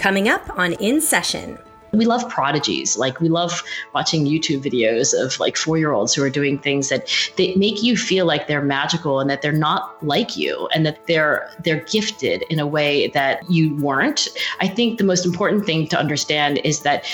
Coming 0.00 0.30
up 0.30 0.58
on 0.58 0.72
In 0.80 0.98
Session. 1.02 1.58
We 1.92 2.06
love 2.06 2.26
prodigies. 2.30 2.96
Like 2.96 3.20
we 3.20 3.28
love 3.28 3.62
watching 3.92 4.24
YouTube 4.24 4.62
videos 4.62 5.12
of 5.12 5.38
like 5.38 5.58
four 5.58 5.76
year 5.76 5.92
olds 5.92 6.14
who 6.14 6.22
are 6.22 6.30
doing 6.30 6.58
things 6.58 6.88
that 6.88 7.06
they 7.36 7.54
make 7.56 7.82
you 7.82 7.98
feel 7.98 8.24
like 8.24 8.46
they're 8.46 8.62
magical 8.62 9.20
and 9.20 9.28
that 9.28 9.42
they're 9.42 9.52
not 9.52 10.02
like 10.02 10.38
you 10.38 10.70
and 10.74 10.86
that 10.86 11.06
they're 11.06 11.50
they're 11.64 11.84
gifted 11.84 12.44
in 12.48 12.58
a 12.58 12.66
way 12.66 13.08
that 13.08 13.42
you 13.50 13.76
weren't. 13.76 14.28
I 14.58 14.68
think 14.68 14.96
the 14.96 15.04
most 15.04 15.26
important 15.26 15.66
thing 15.66 15.86
to 15.88 15.98
understand 15.98 16.62
is 16.64 16.80
that 16.80 17.04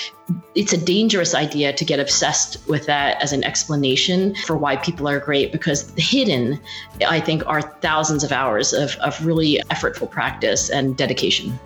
it's 0.55 0.73
a 0.73 0.79
dangerous 0.79 1.35
idea 1.35 1.73
to 1.73 1.85
get 1.85 1.99
obsessed 1.99 2.57
with 2.69 2.87
that 2.87 3.21
as 3.21 3.33
an 3.33 3.43
explanation 3.43 4.37
for 4.47 4.57
why 4.57 4.77
people 4.77 5.09
are 5.09 5.19
great 5.19 5.51
because 5.51 5.93
hidden, 5.97 6.61
I 7.05 7.19
think, 7.19 7.45
are 7.49 7.63
thousands 7.63 8.23
of 8.23 8.31
hours 8.31 8.73
of, 8.73 8.95
of 8.97 9.27
really 9.27 9.61
effortful 9.71 10.09
practice 10.09 10.71
and 10.71 10.97
dedication. 10.97 11.59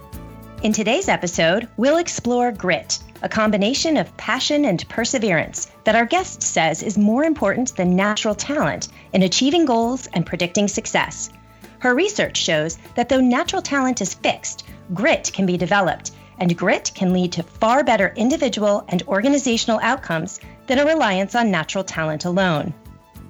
In 0.62 0.74
today's 0.74 1.08
episode, 1.08 1.68
we'll 1.78 1.96
explore 1.96 2.52
grit, 2.52 2.98
a 3.22 3.30
combination 3.30 3.96
of 3.96 4.14
passion 4.18 4.66
and 4.66 4.86
perseverance 4.90 5.68
that 5.84 5.96
our 5.96 6.04
guest 6.04 6.42
says 6.42 6.82
is 6.82 6.98
more 6.98 7.24
important 7.24 7.74
than 7.76 7.96
natural 7.96 8.34
talent 8.34 8.88
in 9.14 9.22
achieving 9.22 9.64
goals 9.64 10.06
and 10.12 10.26
predicting 10.26 10.68
success. 10.68 11.30
Her 11.78 11.94
research 11.94 12.36
shows 12.36 12.76
that 12.94 13.08
though 13.08 13.22
natural 13.22 13.62
talent 13.62 14.02
is 14.02 14.12
fixed, 14.12 14.66
grit 14.92 15.30
can 15.32 15.46
be 15.46 15.56
developed, 15.56 16.10
and 16.40 16.58
grit 16.58 16.92
can 16.94 17.14
lead 17.14 17.32
to 17.32 17.42
far 17.42 17.82
better 17.82 18.12
individual 18.14 18.84
and 18.88 19.02
organizational 19.08 19.80
outcomes 19.82 20.40
than 20.66 20.78
a 20.78 20.84
reliance 20.84 21.34
on 21.34 21.50
natural 21.50 21.84
talent 21.84 22.26
alone. 22.26 22.74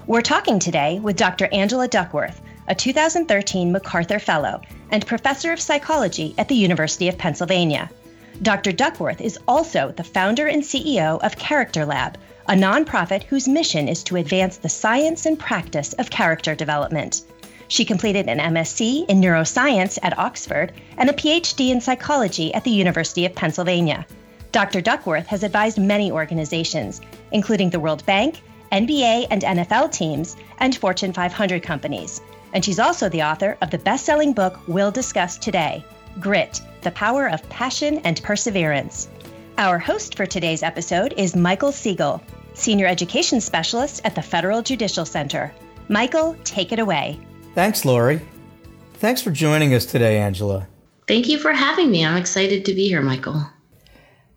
We're 0.08 0.20
talking 0.20 0.58
today 0.58 0.98
with 0.98 1.14
Dr. 1.14 1.48
Angela 1.52 1.86
Duckworth, 1.86 2.42
a 2.66 2.74
2013 2.74 3.70
MacArthur 3.70 4.18
Fellow 4.18 4.60
and 4.90 5.06
professor 5.06 5.52
of 5.52 5.60
psychology 5.60 6.34
at 6.38 6.48
the 6.48 6.54
University 6.54 7.08
of 7.08 7.18
Pennsylvania. 7.18 7.90
Dr. 8.42 8.72
Duckworth 8.72 9.20
is 9.20 9.38
also 9.46 9.92
the 9.96 10.04
founder 10.04 10.46
and 10.46 10.62
CEO 10.62 11.22
of 11.22 11.36
Character 11.36 11.84
Lab, 11.84 12.16
a 12.48 12.54
nonprofit 12.54 13.22
whose 13.24 13.46
mission 13.46 13.86
is 13.88 14.02
to 14.04 14.16
advance 14.16 14.56
the 14.56 14.68
science 14.68 15.26
and 15.26 15.38
practice 15.38 15.92
of 15.94 16.10
character 16.10 16.54
development. 16.54 17.22
She 17.68 17.84
completed 17.84 18.28
an 18.28 18.38
MSc 18.38 19.06
in 19.08 19.20
neuroscience 19.20 19.98
at 20.02 20.18
Oxford 20.18 20.72
and 20.96 21.08
a 21.08 21.12
PhD 21.12 21.70
in 21.70 21.80
psychology 21.80 22.52
at 22.54 22.64
the 22.64 22.70
University 22.70 23.26
of 23.26 23.34
Pennsylvania. 23.34 24.06
Dr. 24.52 24.80
Duckworth 24.80 25.26
has 25.26 25.44
advised 25.44 25.78
many 25.78 26.10
organizations, 26.10 27.00
including 27.30 27.70
the 27.70 27.78
World 27.78 28.04
Bank, 28.06 28.40
NBA 28.72 29.28
and 29.30 29.42
NFL 29.42 29.92
teams, 29.92 30.36
and 30.58 30.76
Fortune 30.76 31.12
500 31.12 31.62
companies 31.62 32.20
and 32.52 32.64
she's 32.64 32.78
also 32.78 33.08
the 33.08 33.22
author 33.22 33.56
of 33.62 33.70
the 33.70 33.78
best 33.78 34.04
selling 34.04 34.32
book 34.32 34.58
we'll 34.66 34.90
discuss 34.90 35.38
today 35.38 35.84
Grit 36.18 36.60
The 36.82 36.90
Power 36.90 37.28
of 37.28 37.48
Passion 37.48 37.98
and 37.98 38.22
Perseverance. 38.22 39.08
Our 39.58 39.78
host 39.78 40.16
for 40.16 40.26
today's 40.26 40.62
episode 40.62 41.14
is 41.16 41.36
Michael 41.36 41.72
Siegel, 41.72 42.22
Senior 42.54 42.86
Education 42.86 43.40
Specialist 43.40 44.00
at 44.04 44.14
the 44.14 44.22
Federal 44.22 44.62
Judicial 44.62 45.04
Center. 45.04 45.52
Michael, 45.88 46.36
take 46.44 46.72
it 46.72 46.78
away. 46.78 47.18
Thanks, 47.54 47.84
Lori. 47.84 48.20
Thanks 48.94 49.22
for 49.22 49.30
joining 49.30 49.74
us 49.74 49.86
today, 49.86 50.18
Angela. 50.18 50.68
Thank 51.06 51.28
you 51.28 51.38
for 51.38 51.52
having 51.52 51.90
me. 51.90 52.04
I'm 52.04 52.16
excited 52.16 52.64
to 52.66 52.74
be 52.74 52.88
here, 52.88 53.02
Michael. 53.02 53.46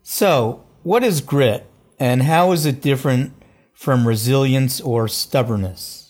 So, 0.02 0.64
what 0.82 1.04
is 1.04 1.20
grit, 1.20 1.66
and 1.98 2.22
how 2.22 2.52
is 2.52 2.66
it 2.66 2.82
different 2.82 3.32
from 3.72 4.06
resilience 4.06 4.80
or 4.80 5.08
stubbornness? 5.08 6.03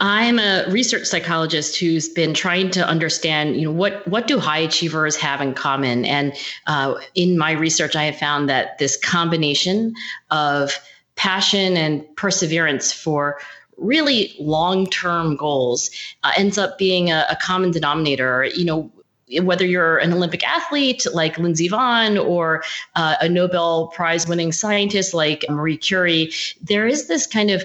I'm 0.00 0.38
a 0.38 0.66
research 0.68 1.06
psychologist 1.06 1.78
who's 1.78 2.08
been 2.08 2.34
trying 2.34 2.70
to 2.72 2.86
understand, 2.86 3.56
you 3.56 3.62
know, 3.62 3.72
what 3.72 4.06
what 4.08 4.26
do 4.26 4.38
high 4.38 4.58
achievers 4.58 5.16
have 5.16 5.40
in 5.40 5.54
common? 5.54 6.04
And 6.04 6.32
uh, 6.66 6.94
in 7.14 7.38
my 7.38 7.52
research, 7.52 7.96
I 7.96 8.04
have 8.04 8.16
found 8.16 8.48
that 8.48 8.78
this 8.78 8.96
combination 8.96 9.94
of 10.30 10.72
passion 11.16 11.76
and 11.76 12.04
perseverance 12.16 12.92
for 12.92 13.38
really 13.76 14.34
long-term 14.38 15.36
goals 15.36 15.90
uh, 16.22 16.32
ends 16.36 16.58
up 16.58 16.78
being 16.78 17.10
a, 17.10 17.26
a 17.30 17.36
common 17.36 17.70
denominator. 17.70 18.44
You 18.44 18.64
know, 18.64 18.92
whether 19.42 19.64
you're 19.64 19.98
an 19.98 20.12
Olympic 20.12 20.46
athlete 20.46 21.06
like 21.12 21.38
Lindsey 21.38 21.68
Vonn 21.68 22.22
or 22.22 22.62
uh, 22.94 23.16
a 23.20 23.28
Nobel 23.28 23.88
Prize 23.88 24.28
winning 24.28 24.52
scientist 24.52 25.14
like 25.14 25.44
Marie 25.48 25.76
Curie, 25.76 26.32
there 26.60 26.86
is 26.86 27.08
this 27.08 27.26
kind 27.26 27.50
of 27.50 27.62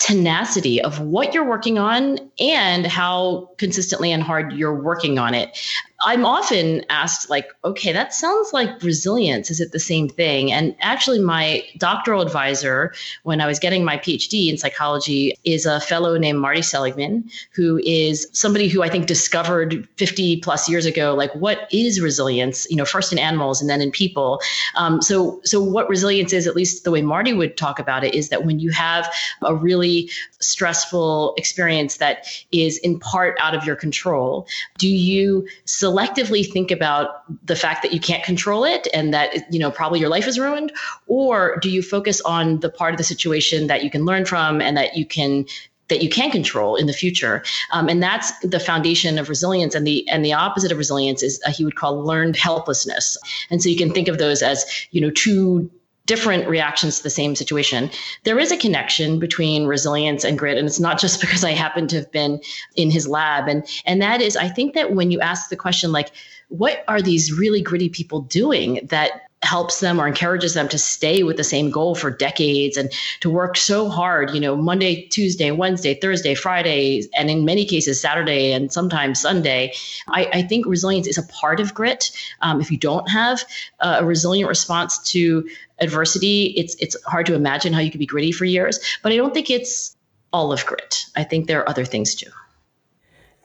tenacity 0.00 0.80
of 0.80 0.98
what 0.98 1.32
you're 1.34 1.48
working 1.48 1.78
on 1.78 2.18
and 2.40 2.86
how 2.86 3.50
consistently 3.58 4.10
and 4.10 4.22
hard 4.22 4.52
you're 4.54 4.82
working 4.82 5.18
on 5.18 5.34
it. 5.34 5.56
I'm 6.02 6.24
often 6.24 6.84
asked, 6.88 7.28
like, 7.28 7.50
okay, 7.62 7.92
that 7.92 8.14
sounds 8.14 8.52
like 8.52 8.82
resilience. 8.82 9.50
Is 9.50 9.60
it 9.60 9.72
the 9.72 9.78
same 9.78 10.08
thing? 10.08 10.50
And 10.50 10.74
actually, 10.80 11.18
my 11.18 11.62
doctoral 11.76 12.22
advisor, 12.22 12.94
when 13.22 13.40
I 13.40 13.46
was 13.46 13.58
getting 13.58 13.84
my 13.84 13.98
PhD 13.98 14.48
in 14.48 14.56
psychology, 14.56 15.36
is 15.44 15.66
a 15.66 15.78
fellow 15.78 16.16
named 16.16 16.38
Marty 16.38 16.62
Seligman, 16.62 17.28
who 17.52 17.78
is 17.84 18.28
somebody 18.32 18.68
who 18.68 18.82
I 18.82 18.88
think 18.88 19.06
discovered 19.06 19.86
50 19.96 20.38
plus 20.38 20.70
years 20.70 20.86
ago, 20.86 21.14
like, 21.14 21.34
what 21.34 21.68
is 21.70 22.00
resilience? 22.00 22.66
You 22.70 22.76
know, 22.76 22.86
first 22.86 23.12
in 23.12 23.18
animals 23.18 23.60
and 23.60 23.68
then 23.68 23.82
in 23.82 23.90
people. 23.90 24.40
Um, 24.76 25.02
so, 25.02 25.40
so 25.44 25.62
what 25.62 25.88
resilience 25.90 26.32
is, 26.32 26.46
at 26.46 26.56
least 26.56 26.84
the 26.84 26.90
way 26.90 27.02
Marty 27.02 27.34
would 27.34 27.58
talk 27.58 27.78
about 27.78 28.04
it, 28.04 28.14
is 28.14 28.30
that 28.30 28.46
when 28.46 28.58
you 28.58 28.70
have 28.70 29.12
a 29.42 29.54
really 29.54 30.10
stressful 30.40 31.34
experience 31.36 31.98
that 31.98 32.26
is 32.52 32.78
in 32.78 32.98
part 32.98 33.36
out 33.38 33.54
of 33.54 33.64
your 33.64 33.76
control, 33.76 34.46
do 34.78 34.88
you 34.88 35.46
selectively 35.90 36.50
think 36.50 36.70
about 36.70 37.24
the 37.46 37.56
fact 37.56 37.82
that 37.82 37.92
you 37.92 38.00
can't 38.00 38.22
control 38.22 38.64
it 38.64 38.86
and 38.94 39.12
that 39.12 39.52
you 39.52 39.58
know 39.58 39.70
probably 39.70 40.00
your 40.00 40.08
life 40.08 40.26
is 40.26 40.38
ruined 40.38 40.72
or 41.06 41.58
do 41.60 41.70
you 41.70 41.82
focus 41.82 42.20
on 42.22 42.60
the 42.60 42.70
part 42.70 42.94
of 42.94 42.98
the 42.98 43.04
situation 43.04 43.66
that 43.66 43.82
you 43.82 43.90
can 43.90 44.04
learn 44.04 44.24
from 44.24 44.60
and 44.60 44.76
that 44.76 44.96
you 44.96 45.04
can 45.04 45.44
that 45.88 46.02
you 46.02 46.08
can 46.08 46.30
control 46.30 46.76
in 46.76 46.86
the 46.86 46.92
future? 46.92 47.42
Um, 47.72 47.88
and 47.88 48.02
that's 48.02 48.38
the 48.40 48.60
foundation 48.60 49.18
of 49.18 49.28
resilience 49.28 49.74
and 49.74 49.86
the 49.86 50.08
and 50.08 50.24
the 50.24 50.32
opposite 50.32 50.72
of 50.72 50.78
resilience 50.78 51.22
is 51.22 51.40
uh, 51.46 51.50
he 51.50 51.64
would 51.64 51.76
call 51.76 52.02
learned 52.02 52.36
helplessness. 52.36 53.18
And 53.50 53.62
so 53.62 53.68
you 53.68 53.76
can 53.76 53.92
think 53.92 54.08
of 54.08 54.18
those 54.18 54.42
as 54.42 54.64
you 54.92 55.00
know 55.00 55.10
two 55.10 55.70
different 56.06 56.48
reactions 56.48 56.98
to 56.98 57.02
the 57.02 57.10
same 57.10 57.36
situation. 57.36 57.90
There 58.24 58.38
is 58.38 58.50
a 58.50 58.56
connection 58.56 59.18
between 59.18 59.66
resilience 59.66 60.24
and 60.24 60.38
grit, 60.38 60.58
and 60.58 60.66
it's 60.66 60.80
not 60.80 60.98
just 60.98 61.20
because 61.22 61.44
I 61.44 61.52
happen 61.52 61.86
to 61.88 61.96
have 61.96 62.12
been 62.12 62.40
in 62.76 62.90
his 62.90 63.06
lab. 63.06 63.48
And 63.48 63.66
and 63.86 64.02
that 64.02 64.20
is, 64.20 64.36
I 64.36 64.48
think 64.48 64.74
that 64.74 64.94
when 64.94 65.10
you 65.10 65.20
ask 65.20 65.48
the 65.48 65.56
question 65.56 65.92
like, 65.92 66.10
what 66.48 66.84
are 66.88 67.00
these 67.00 67.32
really 67.32 67.62
gritty 67.62 67.88
people 67.88 68.22
doing 68.22 68.80
that 68.90 69.29
helps 69.42 69.80
them 69.80 69.98
or 69.98 70.06
encourages 70.06 70.52
them 70.52 70.68
to 70.68 70.78
stay 70.78 71.22
with 71.22 71.36
the 71.36 71.44
same 71.44 71.70
goal 71.70 71.94
for 71.94 72.10
decades 72.10 72.76
and 72.76 72.92
to 73.20 73.30
work 73.30 73.56
so 73.56 73.88
hard, 73.88 74.34
you 74.34 74.40
know, 74.40 74.54
Monday, 74.54 75.06
Tuesday, 75.06 75.50
Wednesday, 75.50 75.94
Thursday, 75.94 76.34
Friday, 76.34 77.04
and 77.16 77.30
in 77.30 77.44
many 77.44 77.64
cases, 77.64 77.98
Saturday 78.00 78.52
and 78.52 78.70
sometimes 78.70 79.20
Sunday. 79.20 79.72
I, 80.08 80.26
I 80.26 80.42
think 80.42 80.66
resilience 80.66 81.06
is 81.06 81.16
a 81.16 81.22
part 81.22 81.58
of 81.58 81.72
grit. 81.72 82.10
Um, 82.42 82.60
if 82.60 82.70
you 82.70 82.76
don't 82.76 83.08
have 83.08 83.42
a 83.80 84.04
resilient 84.04 84.48
response 84.48 84.98
to 85.12 85.48
adversity, 85.78 86.52
it's 86.56 86.74
it's 86.74 87.02
hard 87.04 87.24
to 87.26 87.34
imagine 87.34 87.72
how 87.72 87.80
you 87.80 87.90
could 87.90 88.00
be 88.00 88.06
gritty 88.06 88.32
for 88.32 88.44
years. 88.44 88.78
But 89.02 89.12
I 89.12 89.16
don't 89.16 89.32
think 89.32 89.48
it's 89.48 89.96
all 90.34 90.52
of 90.52 90.66
grit. 90.66 91.06
I 91.16 91.24
think 91.24 91.46
there 91.46 91.60
are 91.60 91.68
other 91.68 91.86
things 91.86 92.14
too. 92.14 92.30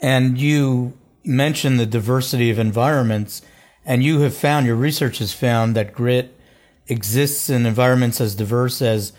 And 0.02 0.38
you 0.38 0.94
mentioned 1.24 1.80
the 1.80 1.86
diversity 1.86 2.50
of 2.50 2.60
environments 2.60 3.42
and 3.86 4.04
you 4.04 4.20
have 4.22 4.36
found, 4.36 4.66
your 4.66 4.76
research 4.76 5.20
has 5.20 5.34
found 5.34 5.76
that 5.76 5.94
grit 5.94 6.38
exists 6.88 7.50
in 7.50 7.66
environments 7.66 8.20
as 8.20 8.36
diverse 8.36 8.82
as 8.82 9.14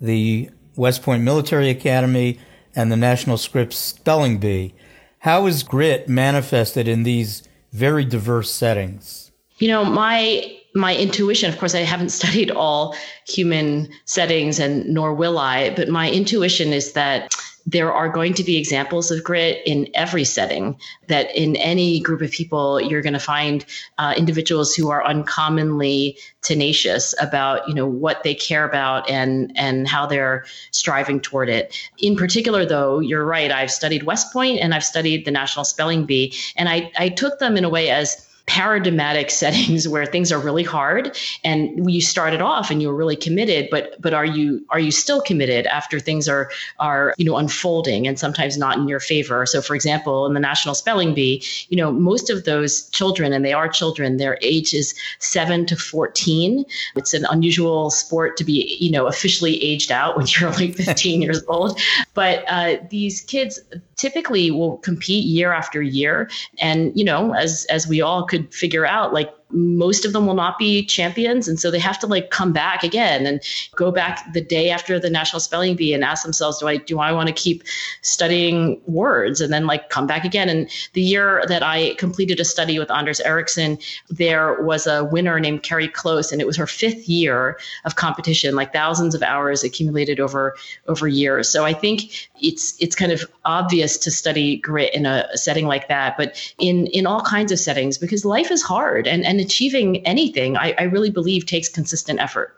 the 0.00 0.50
West 0.76 1.02
Point 1.02 1.22
Military 1.22 1.70
Academy 1.70 2.38
and 2.74 2.90
the 2.92 2.96
National 2.96 3.36
Scripps 3.36 3.76
Spelling 3.76 4.38
Bee. 4.38 4.74
How 5.20 5.46
is 5.46 5.62
grit 5.62 6.08
manifested 6.08 6.86
in 6.86 7.02
these 7.02 7.42
very 7.72 8.04
diverse 8.04 8.50
settings? 8.50 9.30
You 9.58 9.68
know, 9.68 9.84
my 9.84 10.54
my 10.74 10.94
intuition, 10.94 11.50
of 11.50 11.58
course, 11.58 11.74
I 11.74 11.80
haven't 11.80 12.10
studied 12.20 12.50
all 12.50 12.94
human 13.26 13.88
settings 14.04 14.58
and 14.58 14.86
nor 14.86 15.12
will 15.12 15.38
I, 15.38 15.70
but 15.70 15.88
my 15.88 16.10
intuition 16.10 16.72
is 16.72 16.92
that 16.92 17.34
there 17.70 17.92
are 17.92 18.08
going 18.08 18.32
to 18.32 18.42
be 18.42 18.56
examples 18.56 19.10
of 19.10 19.22
grit 19.22 19.60
in 19.66 19.88
every 19.94 20.24
setting 20.24 20.74
that 21.08 21.34
in 21.36 21.54
any 21.56 22.00
group 22.00 22.22
of 22.22 22.30
people 22.30 22.80
you're 22.80 23.02
going 23.02 23.12
to 23.12 23.18
find 23.18 23.66
uh, 23.98 24.14
individuals 24.16 24.74
who 24.74 24.88
are 24.88 25.04
uncommonly 25.04 26.16
tenacious 26.40 27.14
about 27.20 27.68
you 27.68 27.74
know 27.74 27.86
what 27.86 28.22
they 28.22 28.34
care 28.34 28.64
about 28.64 29.08
and 29.10 29.52
and 29.56 29.86
how 29.86 30.06
they're 30.06 30.46
striving 30.70 31.20
toward 31.20 31.50
it. 31.50 31.76
In 31.98 32.16
particular 32.16 32.64
though 32.64 33.00
you're 33.00 33.24
right 33.24 33.50
i've 33.50 33.70
studied 33.70 34.04
west 34.04 34.32
point 34.32 34.58
and 34.60 34.74
i've 34.74 34.84
studied 34.84 35.24
the 35.24 35.30
national 35.30 35.64
spelling 35.64 36.06
bee 36.06 36.34
and 36.56 36.68
i 36.68 36.90
i 36.98 37.08
took 37.08 37.38
them 37.38 37.56
in 37.56 37.64
a 37.64 37.68
way 37.68 37.90
as 37.90 38.27
paradigmatic 38.48 39.30
settings 39.42 39.86
where 39.86 40.06
things 40.06 40.32
are 40.32 40.38
really 40.38 40.64
hard 40.64 41.16
and 41.44 41.90
you 41.90 42.00
started 42.00 42.40
off 42.40 42.70
and 42.70 42.82
you 42.82 42.88
were 42.88 42.94
really 42.94 43.16
committed 43.16 43.68
but 43.70 44.00
but 44.00 44.12
are 44.12 44.26
you 44.26 44.64
are 44.70 44.80
you 44.80 44.90
still 44.90 45.20
committed 45.20 45.66
after 45.66 46.00
things 46.00 46.28
are 46.28 46.50
are 46.80 47.14
you 47.16 47.24
know 47.24 47.36
unfolding 47.36 48.06
and 48.06 48.18
sometimes 48.18 48.58
not 48.58 48.76
in 48.78 48.88
your 48.88 49.00
favor? 49.00 49.46
So 49.46 49.62
for 49.62 49.74
example 49.74 50.26
in 50.26 50.34
the 50.34 50.40
national 50.40 50.74
spelling 50.74 51.14
bee 51.14 51.42
you 51.68 51.76
know 51.76 51.92
most 51.92 52.30
of 52.30 52.44
those 52.44 52.88
children 52.90 53.32
and 53.32 53.44
they 53.44 53.52
are 53.52 53.68
children 53.68 54.16
their 54.16 54.38
age 54.42 54.74
is 54.74 54.94
7 55.18 55.66
to 55.66 55.76
14 55.76 56.64
it's 56.96 57.14
an 57.14 57.26
unusual 57.30 57.90
sport 57.90 58.36
to 58.38 58.44
be 58.44 58.76
you 58.80 58.90
know 58.90 59.06
officially 59.06 59.62
aged 59.62 59.92
out 59.92 60.16
when 60.16 60.26
you're 60.40 60.48
only 60.48 60.72
15 60.72 61.22
years 61.22 61.42
old. 61.48 61.78
But 62.14 62.44
uh, 62.48 62.76
these 62.90 63.20
kids 63.20 63.60
typically 63.96 64.50
will 64.50 64.78
compete 64.78 65.24
year 65.24 65.52
after 65.52 65.82
year. 65.82 66.30
And 66.60 66.96
you 66.96 67.04
know 67.04 67.34
as 67.34 67.66
as 67.66 67.86
we 67.86 68.00
all 68.00 68.24
could 68.24 68.37
figure 68.46 68.86
out 68.86 69.12
like 69.12 69.32
most 69.50 70.04
of 70.04 70.12
them 70.12 70.26
will 70.26 70.34
not 70.34 70.58
be 70.58 70.84
champions. 70.84 71.48
And 71.48 71.58
so 71.58 71.70
they 71.70 71.78
have 71.78 71.98
to 72.00 72.06
like 72.06 72.30
come 72.30 72.52
back 72.52 72.82
again 72.82 73.26
and 73.26 73.40
go 73.74 73.90
back 73.90 74.32
the 74.32 74.40
day 74.40 74.70
after 74.70 74.98
the 74.98 75.10
national 75.10 75.40
spelling 75.40 75.74
bee 75.74 75.94
and 75.94 76.04
ask 76.04 76.22
themselves 76.22 76.58
do 76.58 76.68
i 76.68 76.76
do 76.76 76.98
i 76.98 77.12
want 77.12 77.28
to 77.28 77.32
keep 77.32 77.62
studying 78.02 78.80
words? 78.86 79.40
And 79.40 79.52
then 79.52 79.66
like 79.66 79.88
come 79.88 80.06
back 80.06 80.24
again. 80.24 80.48
And 80.48 80.70
the 80.92 81.02
year 81.02 81.44
that 81.48 81.62
i 81.62 81.94
completed 81.94 82.40
a 82.40 82.44
study 82.44 82.78
with 82.78 82.90
anders 82.90 83.20
ericsson 83.20 83.78
there 84.10 84.62
was 84.62 84.86
a 84.86 85.04
winner 85.04 85.40
named 85.40 85.62
Kerry 85.62 85.88
Close 85.88 86.32
and 86.32 86.40
it 86.40 86.46
was 86.46 86.56
her 86.56 86.66
fifth 86.66 87.08
year 87.08 87.58
of 87.84 87.96
competition 87.96 88.54
like 88.54 88.72
thousands 88.72 89.14
of 89.14 89.22
hours 89.22 89.64
accumulated 89.64 90.20
over 90.20 90.56
over 90.86 91.08
years. 91.08 91.48
So 91.48 91.64
i 91.64 91.72
think 91.72 92.28
it's 92.40 92.76
it's 92.80 92.94
kind 92.94 93.12
of 93.12 93.24
obvious 93.44 93.96
to 93.98 94.10
study 94.10 94.58
grit 94.58 94.94
in 94.94 95.06
a 95.06 95.36
setting 95.36 95.66
like 95.66 95.88
that. 95.88 96.16
But 96.16 96.54
in 96.58 96.86
in 96.88 97.06
all 97.06 97.22
kinds 97.22 97.52
of 97.52 97.58
settings 97.58 97.98
because 97.98 98.24
life 98.24 98.50
is 98.50 98.62
hard 98.62 99.06
and 99.06 99.24
and 99.24 99.37
and 99.38 99.46
achieving 99.46 100.04
anything, 100.06 100.56
I, 100.56 100.74
I 100.78 100.82
really 100.84 101.10
believe 101.10 101.46
takes 101.46 101.68
consistent 101.68 102.18
effort. 102.18 102.54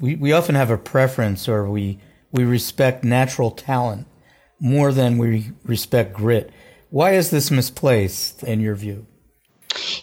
We, 0.00 0.14
we 0.14 0.32
often 0.32 0.54
have 0.54 0.70
a 0.70 0.78
preference 0.78 1.48
or 1.48 1.68
we, 1.68 1.98
we 2.30 2.44
respect 2.44 3.02
natural 3.02 3.50
talent 3.50 4.06
more 4.60 4.92
than 4.92 5.18
we 5.18 5.52
respect 5.64 6.12
grit. 6.14 6.50
Why 6.90 7.12
is 7.12 7.30
this 7.30 7.50
misplaced 7.50 8.42
in 8.44 8.60
your 8.60 8.74
view? 8.76 9.06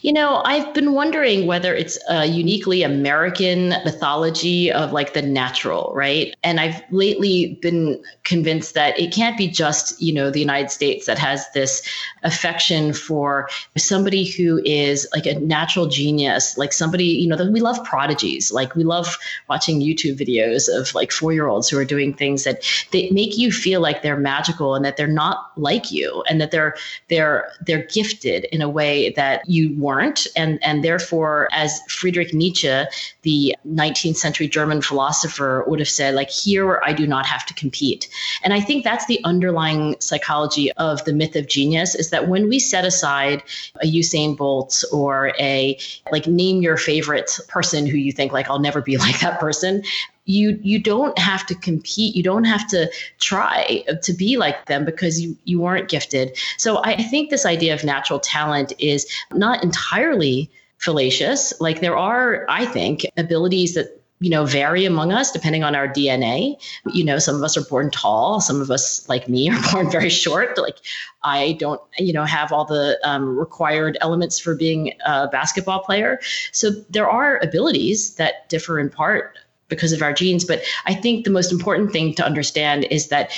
You 0.04 0.14
know, 0.14 0.42
I've 0.44 0.74
been 0.74 0.92
wondering 0.92 1.48
whether 1.48 1.74
it's 1.74 1.98
a 2.10 2.26
uniquely 2.26 2.84
American 2.84 3.70
mythology 3.70 4.72
of 4.72 4.92
like 4.92 5.14
the 5.14 5.22
natural, 5.22 5.94
right? 5.96 6.36
And 6.44 6.60
I've 6.60 6.84
lately 6.92 7.58
been 7.62 8.04
convinced 8.24 8.74
that 8.74 9.00
it 9.00 9.14
can't 9.14 9.38
be 9.38 9.48
just, 9.48 10.02
you 10.02 10.14
know, 10.14 10.30
the 10.30 10.42
United 10.42 10.72
States 10.72 11.06
that 11.06 11.18
has 11.18 11.50
this 11.54 11.88
affection 12.24 12.94
for 12.94 13.50
somebody 13.78 14.26
who 14.26 14.62
is 14.66 15.08
like 15.14 15.26
a 15.26 15.40
natural 15.40 15.88
genius, 15.88 16.58
like 16.58 16.74
somebody, 16.74 17.06
you 17.06 17.28
know, 17.28 17.38
that 17.38 17.52
we 17.52 17.62
love 17.62 17.82
prodigies. 17.86 18.52
Like 18.52 18.76
we 18.76 18.84
love 18.84 19.18
watching 19.48 19.80
YouTube 19.80 20.20
videos 20.20 20.68
of 20.68 20.94
like 20.94 21.12
four 21.14 21.32
year 21.32 21.48
olds 21.48 21.70
who 21.70 21.78
are 21.80 21.86
doing 21.86 22.14
things 22.14 22.44
that 22.44 22.62
they 22.92 23.10
make 23.12 23.38
you 23.38 23.54
feel 23.54 23.80
like 23.80 24.02
they're 24.02 24.18
magical 24.18 24.76
and 24.76 24.84
that 24.84 24.98
they're 24.98 25.08
not 25.08 25.52
like 25.58 25.92
you 25.94 26.24
and 26.30 26.42
that 26.42 26.52
they're 26.52 26.76
they're 27.08 27.50
they're 27.66 27.86
gifted 27.86 28.44
in 28.52 28.62
a 28.62 28.68
way 28.68 29.12
that 29.12 29.48
you 29.50 29.64
you 29.64 29.76
weren't. 29.94 30.28
And, 30.36 30.60
and 30.64 30.84
therefore, 30.84 31.48
as 31.52 31.82
Friedrich 31.88 32.34
Nietzsche, 32.34 32.84
the 33.22 33.56
19th 33.68 34.16
century 34.18 34.48
German 34.48 34.82
philosopher, 34.82 35.64
would 35.68 35.80
have 35.80 35.90
said, 35.90 36.16
like, 36.16 36.30
here 36.30 36.82
I 36.84 36.94
do 36.94 37.06
not 37.06 37.26
have 37.26 37.46
to 37.46 37.54
compete. 37.54 38.10
And 38.44 38.54
I 38.54 38.60
think 38.60 38.84
that's 38.84 39.06
the 39.06 39.24
underlying 39.24 39.96
psychology 40.00 40.72
of 40.74 41.04
the 41.06 41.14
myth 41.14 41.36
of 41.36 41.48
genius 41.48 41.96
is 41.96 42.10
that 42.10 42.28
when 42.28 42.50
we 42.50 42.60
set 42.60 42.86
aside 42.86 43.44
a 43.82 43.86
Usain 43.86 44.36
Bolt 44.36 44.84
or 44.92 45.34
a, 45.40 45.78
like, 46.12 46.28
name 46.28 46.62
your 46.62 46.78
favorite 46.78 47.40
person 47.48 47.86
who 47.86 47.98
you 47.98 48.12
think, 48.12 48.32
like, 48.32 48.50
I'll 48.50 48.60
never 48.60 48.82
be 48.82 48.98
like 49.06 49.20
that 49.20 49.40
person, 49.40 49.84
you 50.26 50.58
you 50.62 50.80
don't 50.80 51.18
have 51.20 51.46
to 51.48 51.56
compete. 51.56 52.16
You 52.16 52.24
don't 52.24 52.46
have 52.46 52.68
to 52.70 52.92
try 53.20 53.84
to 54.02 54.14
be 54.14 54.38
like 54.38 54.66
them 54.66 54.86
because 54.86 55.20
you 55.20 55.38
you 55.44 55.60
weren't 55.60 55.90
gifted. 55.90 56.38
So 56.58 56.82
i 56.84 57.02
think 57.02 57.30
this 57.30 57.46
idea 57.46 57.74
of 57.74 57.84
natural 57.84 58.20
talent 58.20 58.74
is 58.80 59.08
not 59.34 59.64
entirely 59.64 60.50
fallacious. 60.78 61.54
Like 61.60 61.82
there 61.82 61.98
are 61.98 62.46
i 62.50 62.66
think 62.66 63.06
abilities 63.18 63.74
that 63.74 64.00
you 64.20 64.30
know 64.30 64.46
vary 64.46 64.86
among 64.86 65.12
us 65.12 65.34
depending 65.34 65.66
on 65.66 65.76
our 65.76 65.86
dna 65.86 66.56
you 66.94 67.04
know 67.04 67.20
some 67.20 67.36
of 67.36 67.44
us 67.44 67.58
are 67.58 67.66
born 67.66 67.92
tall. 67.92 68.40
Some 68.40 68.62
of 68.62 68.72
us 68.72 69.08
like 69.10 69.28
me 69.28 69.50
are 69.54 69.72
born 69.74 69.92
very 69.92 70.10
short. 70.10 70.58
Like 70.58 70.78
i 71.24 71.54
don't 71.54 71.82
you 71.98 72.14
know 72.14 72.24
have 72.24 72.54
all 72.54 72.64
the 72.64 72.98
um, 73.04 73.38
required 73.38 73.98
elements 74.00 74.40
for 74.40 74.56
being 74.56 74.94
a 75.06 75.28
basketball 75.28 75.82
player. 75.82 76.22
So 76.54 76.70
there 76.90 77.10
are 77.10 77.40
abilities 77.44 78.16
that 78.16 78.48
differ 78.48 78.80
in 78.80 78.90
part 78.90 79.38
because 79.68 79.92
of 79.92 80.02
our 80.02 80.14
genes. 80.14 80.46
But 80.46 80.64
I 80.86 80.94
think 80.94 81.26
the 81.26 81.32
most 81.32 81.52
important 81.52 81.92
thing 81.92 82.14
to 82.16 82.26
understand 82.26 82.86
is 82.92 83.08
that 83.08 83.32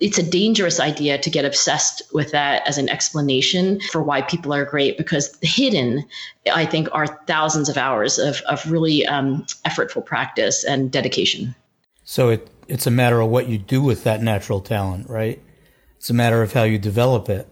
it's 0.00 0.18
a 0.18 0.22
dangerous 0.22 0.80
idea 0.80 1.18
to 1.18 1.30
get 1.30 1.44
obsessed 1.44 2.02
with 2.12 2.32
that 2.32 2.66
as 2.66 2.78
an 2.78 2.88
explanation 2.88 3.80
for 3.92 4.02
why 4.02 4.22
people 4.22 4.52
are 4.54 4.64
great 4.64 4.96
because 4.96 5.36
hidden, 5.42 6.04
I 6.52 6.66
think, 6.66 6.88
are 6.92 7.06
thousands 7.26 7.68
of 7.68 7.76
hours 7.76 8.18
of, 8.18 8.40
of 8.42 8.68
really 8.70 9.06
um, 9.06 9.44
effortful 9.66 10.04
practice 10.04 10.64
and 10.64 10.90
dedication. 10.90 11.54
So 12.04 12.30
it, 12.30 12.48
it's 12.68 12.86
a 12.86 12.90
matter 12.90 13.20
of 13.20 13.28
what 13.30 13.48
you 13.48 13.58
do 13.58 13.82
with 13.82 14.04
that 14.04 14.22
natural 14.22 14.60
talent, 14.60 15.08
right? 15.08 15.42
It's 15.96 16.10
a 16.10 16.14
matter 16.14 16.42
of 16.42 16.52
how 16.52 16.62
you 16.62 16.78
develop 16.78 17.28
it. 17.28 17.46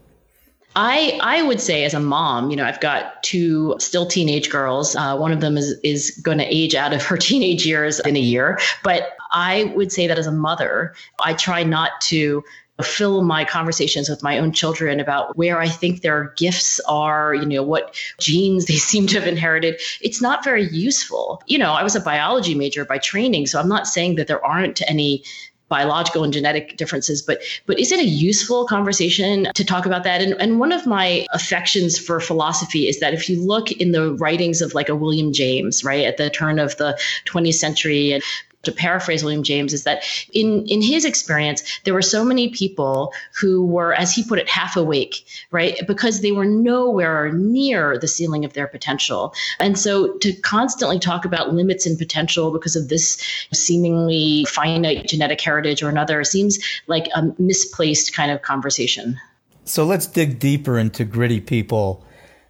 I 0.76 1.19
I 1.23 1.43
would 1.43 1.61
say 1.61 1.84
as 1.84 1.94
a 1.94 2.00
mom, 2.00 2.50
you 2.50 2.56
know, 2.56 2.64
I've 2.64 2.81
got 2.81 3.23
two 3.23 3.75
still 3.78 4.06
teenage 4.06 4.50
girls. 4.50 4.94
Uh, 4.94 5.17
one 5.17 5.32
of 5.32 5.40
them 5.40 5.56
is 5.56 5.75
is 5.82 6.11
going 6.23 6.38
to 6.38 6.44
age 6.44 6.75
out 6.75 6.93
of 6.93 7.02
her 7.02 7.17
teenage 7.28 7.67
years 7.67 7.99
in 8.00 8.14
a 8.14 8.20
year, 8.20 8.58
but 8.84 9.17
I 9.32 9.73
would 9.75 9.90
say 9.90 10.06
that 10.06 10.19
as 10.19 10.26
a 10.26 10.32
mother, 10.32 10.94
I 11.25 11.32
try 11.32 11.64
not 11.64 12.00
to 12.02 12.44
fill 12.82 13.23
my 13.23 13.43
conversations 13.43 14.08
with 14.08 14.23
my 14.23 14.38
own 14.38 14.52
children 14.52 15.00
about 15.00 15.34
where 15.34 15.58
I 15.58 15.69
think 15.69 16.02
their 16.02 16.34
gifts 16.37 16.79
are, 16.81 17.34
you 17.34 17.46
know, 17.46 17.62
what 17.62 17.94
genes 18.19 18.67
they 18.67 18.75
seem 18.90 19.06
to 19.08 19.19
have 19.19 19.26
inherited. 19.26 19.81
It's 20.02 20.20
not 20.20 20.44
very 20.44 20.69
useful. 20.69 21.43
You 21.46 21.56
know, 21.56 21.72
I 21.72 21.82
was 21.82 21.96
a 21.96 22.00
biology 22.00 22.55
major 22.55 22.84
by 22.84 22.99
training, 22.99 23.46
so 23.46 23.58
I'm 23.58 23.69
not 23.69 23.87
saying 23.87 24.17
that 24.17 24.26
there 24.26 24.44
aren't 24.44 24.82
any 24.90 25.25
biological 25.68 26.22
and 26.22 26.32
genetic 26.32 26.76
differences 26.76 27.22
but 27.22 27.40
but 27.66 27.78
is 27.78 27.90
it 27.90 27.98
a 27.98 28.04
useful 28.04 28.66
conversation 28.66 29.48
to 29.54 29.64
talk 29.64 29.84
about 29.86 30.04
that? 30.04 30.20
And, 30.22 30.34
and 30.40 30.60
one 30.60 30.72
of 30.72 30.86
my 30.86 31.26
affections 31.32 31.98
for 31.98 32.20
philosophy 32.20 32.88
is 32.88 33.00
that 33.00 33.14
if 33.14 33.28
you 33.28 33.40
look 33.40 33.72
in 33.72 33.92
the 33.92 34.14
writings 34.14 34.62
of 34.62 34.74
like 34.74 34.88
a 34.88 34.94
william 34.94 35.32
james 35.32 35.82
right 35.84 36.04
at 36.04 36.16
the 36.16 36.30
turn 36.30 36.58
of 36.58 36.76
the 36.76 36.98
20th 37.26 37.54
century 37.54 38.12
and 38.12 38.22
to 38.66 38.72
paraphrase 38.72 39.24
William 39.24 39.42
James, 39.42 39.72
is 39.72 39.84
that 39.84 40.04
in 40.32 40.66
in 40.66 40.82
his 40.82 41.04
experience, 41.04 41.62
there 41.84 41.94
were 41.94 42.02
so 42.02 42.24
many 42.24 42.50
people 42.50 43.12
who 43.40 43.64
were, 43.64 43.94
as 43.94 44.14
he 44.14 44.22
put 44.22 44.38
it, 44.38 44.48
half 44.48 44.76
awake, 44.76 45.24
right? 45.50 45.80
Because 45.86 46.20
they 46.20 46.32
were 46.32 46.44
nowhere 46.44 47.32
near 47.32 47.98
the 47.98 48.08
ceiling 48.08 48.44
of 48.44 48.52
their 48.52 48.66
potential. 48.66 49.34
And 49.58 49.78
so 49.78 50.16
to 50.18 50.32
constantly 50.32 50.98
talk 50.98 51.24
about 51.24 51.54
limits 51.54 51.86
and 51.86 51.98
potential 51.98 52.52
because 52.52 52.76
of 52.76 52.88
this 52.88 53.22
seemingly 53.52 54.44
finite 54.48 55.08
genetic 55.08 55.41
heritage 55.41 55.82
or 55.82 55.88
another 55.88 56.22
seems 56.24 56.58
like 56.86 57.08
a 57.14 57.32
misplaced 57.38 58.14
kind 58.14 58.31
of 58.31 58.43
conversation. 58.43 59.19
So 59.64 59.84
let's 59.84 60.06
dig 60.06 60.38
deeper 60.38 60.79
into 60.79 61.05
gritty 61.05 61.41
people. 61.41 62.05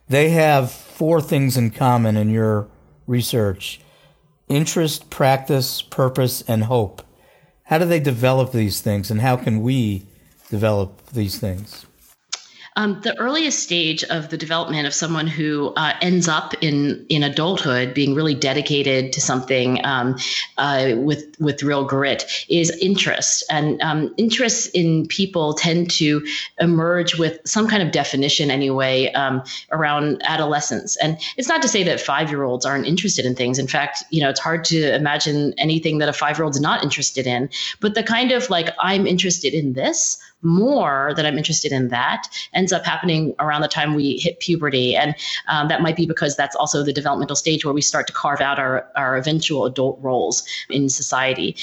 They 0.09 0.31
have 0.31 0.71
four 0.71 1.21
things 1.21 1.57
in 1.57 1.71
common 1.71 2.17
in 2.17 2.31
your 2.31 2.69
research 3.07 3.81
interest, 4.49 5.11
practice, 5.11 5.83
purpose, 5.83 6.43
and 6.43 6.65
hope. 6.65 7.03
How 7.65 7.79
do 7.79 7.85
they 7.85 8.00
develop 8.00 8.53
these 8.53 8.81
things, 8.81 9.11
and 9.11 9.21
how 9.21 9.37
can 9.37 9.61
we 9.62 10.07
develop 10.50 11.11
these 11.11 11.38
things? 11.38 11.87
Um, 12.78 13.00
the 13.00 13.18
earliest 13.18 13.62
stage 13.62 14.04
of 14.04 14.28
the 14.28 14.37
development 14.37 14.87
of 14.87 14.92
someone 14.92 15.26
who 15.26 15.73
uh, 15.76 15.95
ends 16.02 16.28
up 16.28 16.52
in 16.61 17.06
in 17.09 17.23
adulthood 17.23 17.95
being 17.95 18.14
really 18.14 18.35
dedicated 18.35 19.14
to 19.14 19.21
something 19.21 19.83
um, 19.85 20.16
uh, 20.59 20.92
with 20.97 21.35
with 21.40 21.62
real 21.62 21.85
grit 21.85 22.25
is 22.50 22.71
interest, 22.83 23.45
and 23.50 23.80
um, 23.80 24.14
interests 24.18 24.66
in 24.68 25.06
people 25.06 25.54
tend 25.54 25.90
to 25.92 26.26
emerge 26.61 27.18
with 27.18 27.38
some 27.47 27.66
kind 27.66 27.83
of 27.83 27.92
definition 27.92 28.50
anyway 28.50 29.11
um, 29.12 29.42
around 29.73 30.21
adolescence. 30.25 30.97
And 30.97 31.18
it's 31.38 31.49
not 31.49 31.62
to 31.62 31.68
say 31.68 31.83
that 31.85 31.99
five 31.99 32.28
year 32.28 32.42
olds 32.42 32.66
aren't 32.66 32.87
interested 32.87 33.25
in 33.25 33.35
things. 33.35 33.59
In 33.59 33.66
fact, 33.66 34.04
you 34.11 34.21
know, 34.21 34.28
it's 34.28 34.40
hard 34.40 34.64
to 34.66 34.95
imagine 34.95 35.54
anything 35.56 35.97
that 35.99 36.11
a 36.11 36.12
five 36.12 36.37
year 36.37 36.45
old's 36.45 36.61
not 36.61 36.83
interested 36.83 37.26
in. 37.26 37.49
But 37.80 37.95
the 37.95 38.02
kind 38.02 38.33
of 38.33 38.50
like 38.50 38.68
I'm 38.78 39.06
interested 39.06 39.54
in 39.54 39.73
this 39.73 40.18
more 40.43 41.12
that 41.16 41.26
I'm 41.26 41.38
interested 41.38 41.73
in 41.73 41.88
that 41.88 42.28
ends 42.52 42.73
up 42.73 42.85
happening 42.85 43.35
around 43.38 43.62
the 43.62 43.69
time 43.69 43.95
we 43.95 44.19
hit 44.19 44.40
puberty. 44.40 44.95
And 44.95 45.14
um, 45.49 45.69
that 45.69 45.83
might 45.83 45.97
be 45.97 46.07
because 46.07 46.37
that's 46.37 46.57
also 46.57 46.83
the 46.83 46.93
developmental 46.93 47.37
stage 47.37 47.64
where 47.64 47.75
we 47.75 47.83
start 47.83 48.07
to 48.07 48.12
carve 48.12 48.40
out 48.40 48.59
our, 48.59 48.87
our 48.97 49.16
eventual 49.16 49.64
adult 49.64 49.99
roles 50.02 50.47
in 50.69 50.88
society 50.88 51.57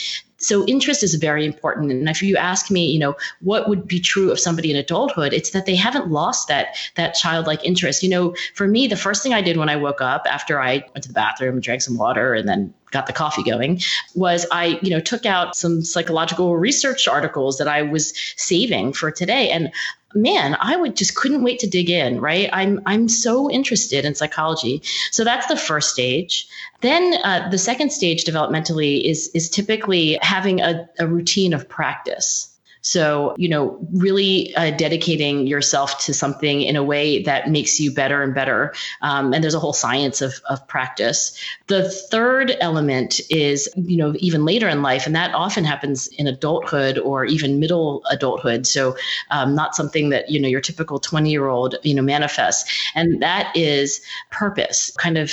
so 0.43 0.65
interest 0.65 1.03
is 1.03 1.15
very 1.15 1.45
important. 1.45 1.91
And 1.91 2.09
if 2.09 2.21
you 2.21 2.35
ask 2.37 2.69
me, 2.69 2.91
you 2.91 2.99
know, 2.99 3.15
what 3.41 3.69
would 3.69 3.87
be 3.87 3.99
true 3.99 4.31
of 4.31 4.39
somebody 4.39 4.71
in 4.71 4.77
adulthood, 4.77 5.33
it's 5.33 5.51
that 5.51 5.65
they 5.65 5.75
haven't 5.75 6.09
lost 6.09 6.47
that 6.49 6.75
that 6.95 7.15
childlike 7.15 7.63
interest. 7.63 8.03
You 8.03 8.09
know, 8.09 8.35
for 8.53 8.67
me, 8.67 8.87
the 8.87 8.97
first 8.97 9.23
thing 9.23 9.33
I 9.33 9.41
did 9.41 9.57
when 9.57 9.69
I 9.69 9.75
woke 9.75 10.01
up 10.01 10.23
after 10.29 10.59
I 10.59 10.85
went 10.93 11.03
to 11.03 11.07
the 11.07 11.13
bathroom, 11.13 11.59
drank 11.61 11.81
some 11.81 11.97
water, 11.97 12.33
and 12.33 12.47
then 12.47 12.73
got 12.93 13.07
the 13.07 13.13
coffee 13.13 13.43
going 13.43 13.81
was 14.15 14.45
I, 14.51 14.79
you 14.81 14.91
know, 14.91 15.01
took 15.01 15.25
out 15.25 15.55
some 15.55 15.83
psychological 15.83 16.55
research 16.55 17.07
articles 17.07 17.57
that 17.57 17.67
I 17.67 17.81
was 17.81 18.13
saving 18.37 18.93
for 18.93 19.11
today. 19.11 19.49
And 19.49 19.71
man, 20.15 20.55
I 20.59 20.75
would 20.75 20.95
just 20.95 21.15
couldn't 21.15 21.43
wait 21.43 21.59
to 21.59 21.67
dig 21.67 21.89
in, 21.89 22.21
right? 22.21 22.49
I'm 22.53 22.81
I'm 22.85 23.09
so 23.09 23.49
interested 23.49 24.05
in 24.05 24.15
psychology. 24.15 24.81
So 25.11 25.23
that's 25.23 25.47
the 25.47 25.57
first 25.57 25.91
stage. 25.91 26.47
Then 26.81 27.15
uh, 27.23 27.49
the 27.49 27.57
second 27.57 27.91
stage 27.91 28.23
developmentally 28.23 29.03
is 29.03 29.29
is 29.33 29.49
typically 29.49 30.19
having 30.21 30.61
a, 30.61 30.87
a 30.99 31.07
routine 31.07 31.53
of 31.53 31.67
practice. 31.67 32.52
So, 32.83 33.33
you 33.37 33.47
know, 33.47 33.79
really 33.93 34.53
uh, 34.55 34.71
dedicating 34.71 35.47
yourself 35.47 36.03
to 36.05 36.13
something 36.13 36.61
in 36.61 36.75
a 36.75 36.83
way 36.83 37.23
that 37.23 37.49
makes 37.49 37.79
you 37.79 37.93
better 37.93 38.21
and 38.21 38.35
better. 38.35 38.73
Um, 39.01 39.33
and 39.33 39.41
there's 39.41 39.53
a 39.53 39.59
whole 39.59 39.73
science 39.73 40.21
of, 40.21 40.33
of 40.49 40.67
practice. 40.67 41.37
The 41.67 41.89
third 41.89 42.57
element 42.59 43.21
is, 43.29 43.69
you 43.75 43.95
know, 43.95 44.13
even 44.19 44.43
later 44.43 44.67
in 44.67 44.81
life, 44.81 45.07
and 45.07 45.15
that 45.15 45.33
often 45.33 45.63
happens 45.63 46.07
in 46.07 46.27
adulthood 46.27 46.97
or 46.99 47.23
even 47.23 47.59
middle 47.59 48.03
adulthood. 48.11 48.67
So, 48.67 48.97
um, 49.31 49.55
not 49.55 49.75
something 49.75 50.09
that, 50.09 50.29
you 50.29 50.39
know, 50.39 50.49
your 50.49 50.61
typical 50.61 50.99
20 50.99 51.31
year 51.31 51.47
old, 51.47 51.75
you 51.83 51.95
know, 51.95 52.01
manifests. 52.01 52.69
And 52.95 53.21
that 53.21 53.55
is 53.55 54.01
purpose, 54.29 54.91
kind 54.97 55.17
of 55.17 55.31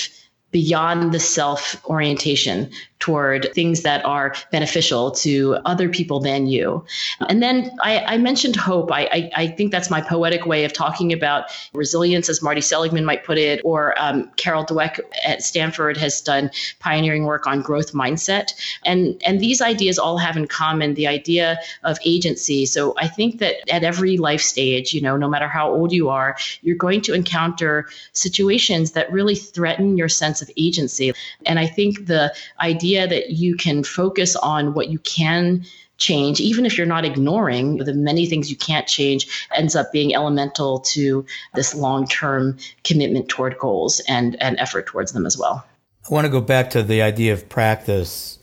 beyond 0.50 1.12
the 1.12 1.20
self 1.20 1.84
orientation 1.86 2.70
toward 3.00 3.52
things 3.54 3.82
that 3.82 4.04
are 4.04 4.34
beneficial 4.52 5.10
to 5.10 5.56
other 5.64 5.88
people 5.88 6.20
than 6.20 6.46
you. 6.46 6.84
And 7.28 7.42
then 7.42 7.70
I, 7.82 7.98
I 8.00 8.18
mentioned 8.18 8.56
hope. 8.56 8.92
I, 8.92 9.00
I, 9.04 9.30
I, 9.34 9.46
think 9.48 9.72
that's 9.72 9.88
my 9.90 10.02
poetic 10.02 10.44
way 10.44 10.64
of 10.64 10.74
talking 10.74 11.10
about 11.10 11.46
resilience, 11.72 12.28
as 12.28 12.42
Marty 12.42 12.60
Seligman 12.60 13.06
might 13.06 13.24
put 13.24 13.38
it, 13.38 13.62
or 13.64 13.94
um, 14.00 14.30
Carol 14.36 14.66
Dweck 14.66 15.00
at 15.24 15.42
Stanford 15.42 15.96
has 15.96 16.20
done 16.20 16.50
pioneering 16.78 17.24
work 17.24 17.46
on 17.46 17.62
growth 17.62 17.92
mindset. 17.94 18.52
And, 18.84 19.20
and 19.24 19.40
these 19.40 19.62
ideas 19.62 19.98
all 19.98 20.18
have 20.18 20.36
in 20.36 20.46
common 20.46 20.92
the 20.92 21.06
idea 21.06 21.58
of 21.82 21.98
agency. 22.04 22.66
So 22.66 22.94
I 22.98 23.08
think 23.08 23.38
that 23.38 23.56
at 23.72 23.82
every 23.82 24.18
life 24.18 24.42
stage, 24.42 24.92
you 24.92 25.00
know, 25.00 25.16
no 25.16 25.28
matter 25.28 25.48
how 25.48 25.72
old 25.72 25.90
you 25.90 26.10
are, 26.10 26.36
you're 26.60 26.76
going 26.76 27.00
to 27.02 27.14
encounter 27.14 27.88
situations 28.12 28.92
that 28.92 29.10
really 29.10 29.36
threaten 29.36 29.96
your 29.96 30.10
sense 30.10 30.39
of 30.42 30.50
agency. 30.56 31.12
And 31.46 31.58
I 31.58 31.66
think 31.66 32.06
the 32.06 32.34
idea 32.60 32.90
idea 32.90 33.06
that 33.06 33.30
you 33.30 33.56
can 33.56 33.84
focus 33.84 34.36
on 34.36 34.74
what 34.74 34.88
you 34.88 34.98
can 35.00 35.64
change, 35.98 36.40
even 36.40 36.64
if 36.64 36.78
you're 36.78 36.86
not 36.86 37.04
ignoring 37.04 37.76
the 37.76 37.92
many 37.92 38.26
things 38.26 38.50
you 38.50 38.56
can't 38.56 38.86
change, 38.86 39.48
ends 39.54 39.76
up 39.76 39.92
being 39.92 40.14
elemental 40.14 40.80
to 40.80 41.24
this 41.54 41.74
long 41.74 42.06
term 42.06 42.56
commitment 42.84 43.28
toward 43.28 43.58
goals 43.58 44.00
and, 44.08 44.40
and 44.42 44.58
effort 44.58 44.86
towards 44.86 45.12
them 45.12 45.26
as 45.26 45.36
well. 45.36 45.64
I 46.10 46.14
want 46.14 46.24
to 46.24 46.30
go 46.30 46.40
back 46.40 46.70
to 46.70 46.82
the 46.82 47.02
idea 47.02 47.32
of 47.32 47.48
practice. 47.48 48.38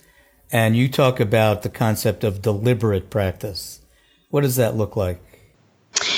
And 0.52 0.78
you 0.78 0.88
talk 0.88 1.20
about 1.20 1.64
the 1.64 1.70
concept 1.70 2.24
of 2.24 2.42
deliberate 2.42 3.10
practice. 3.10 3.82
What 4.30 4.42
does 4.42 4.56
that 4.58 4.78
look 4.78 4.96
like? 4.96 5.20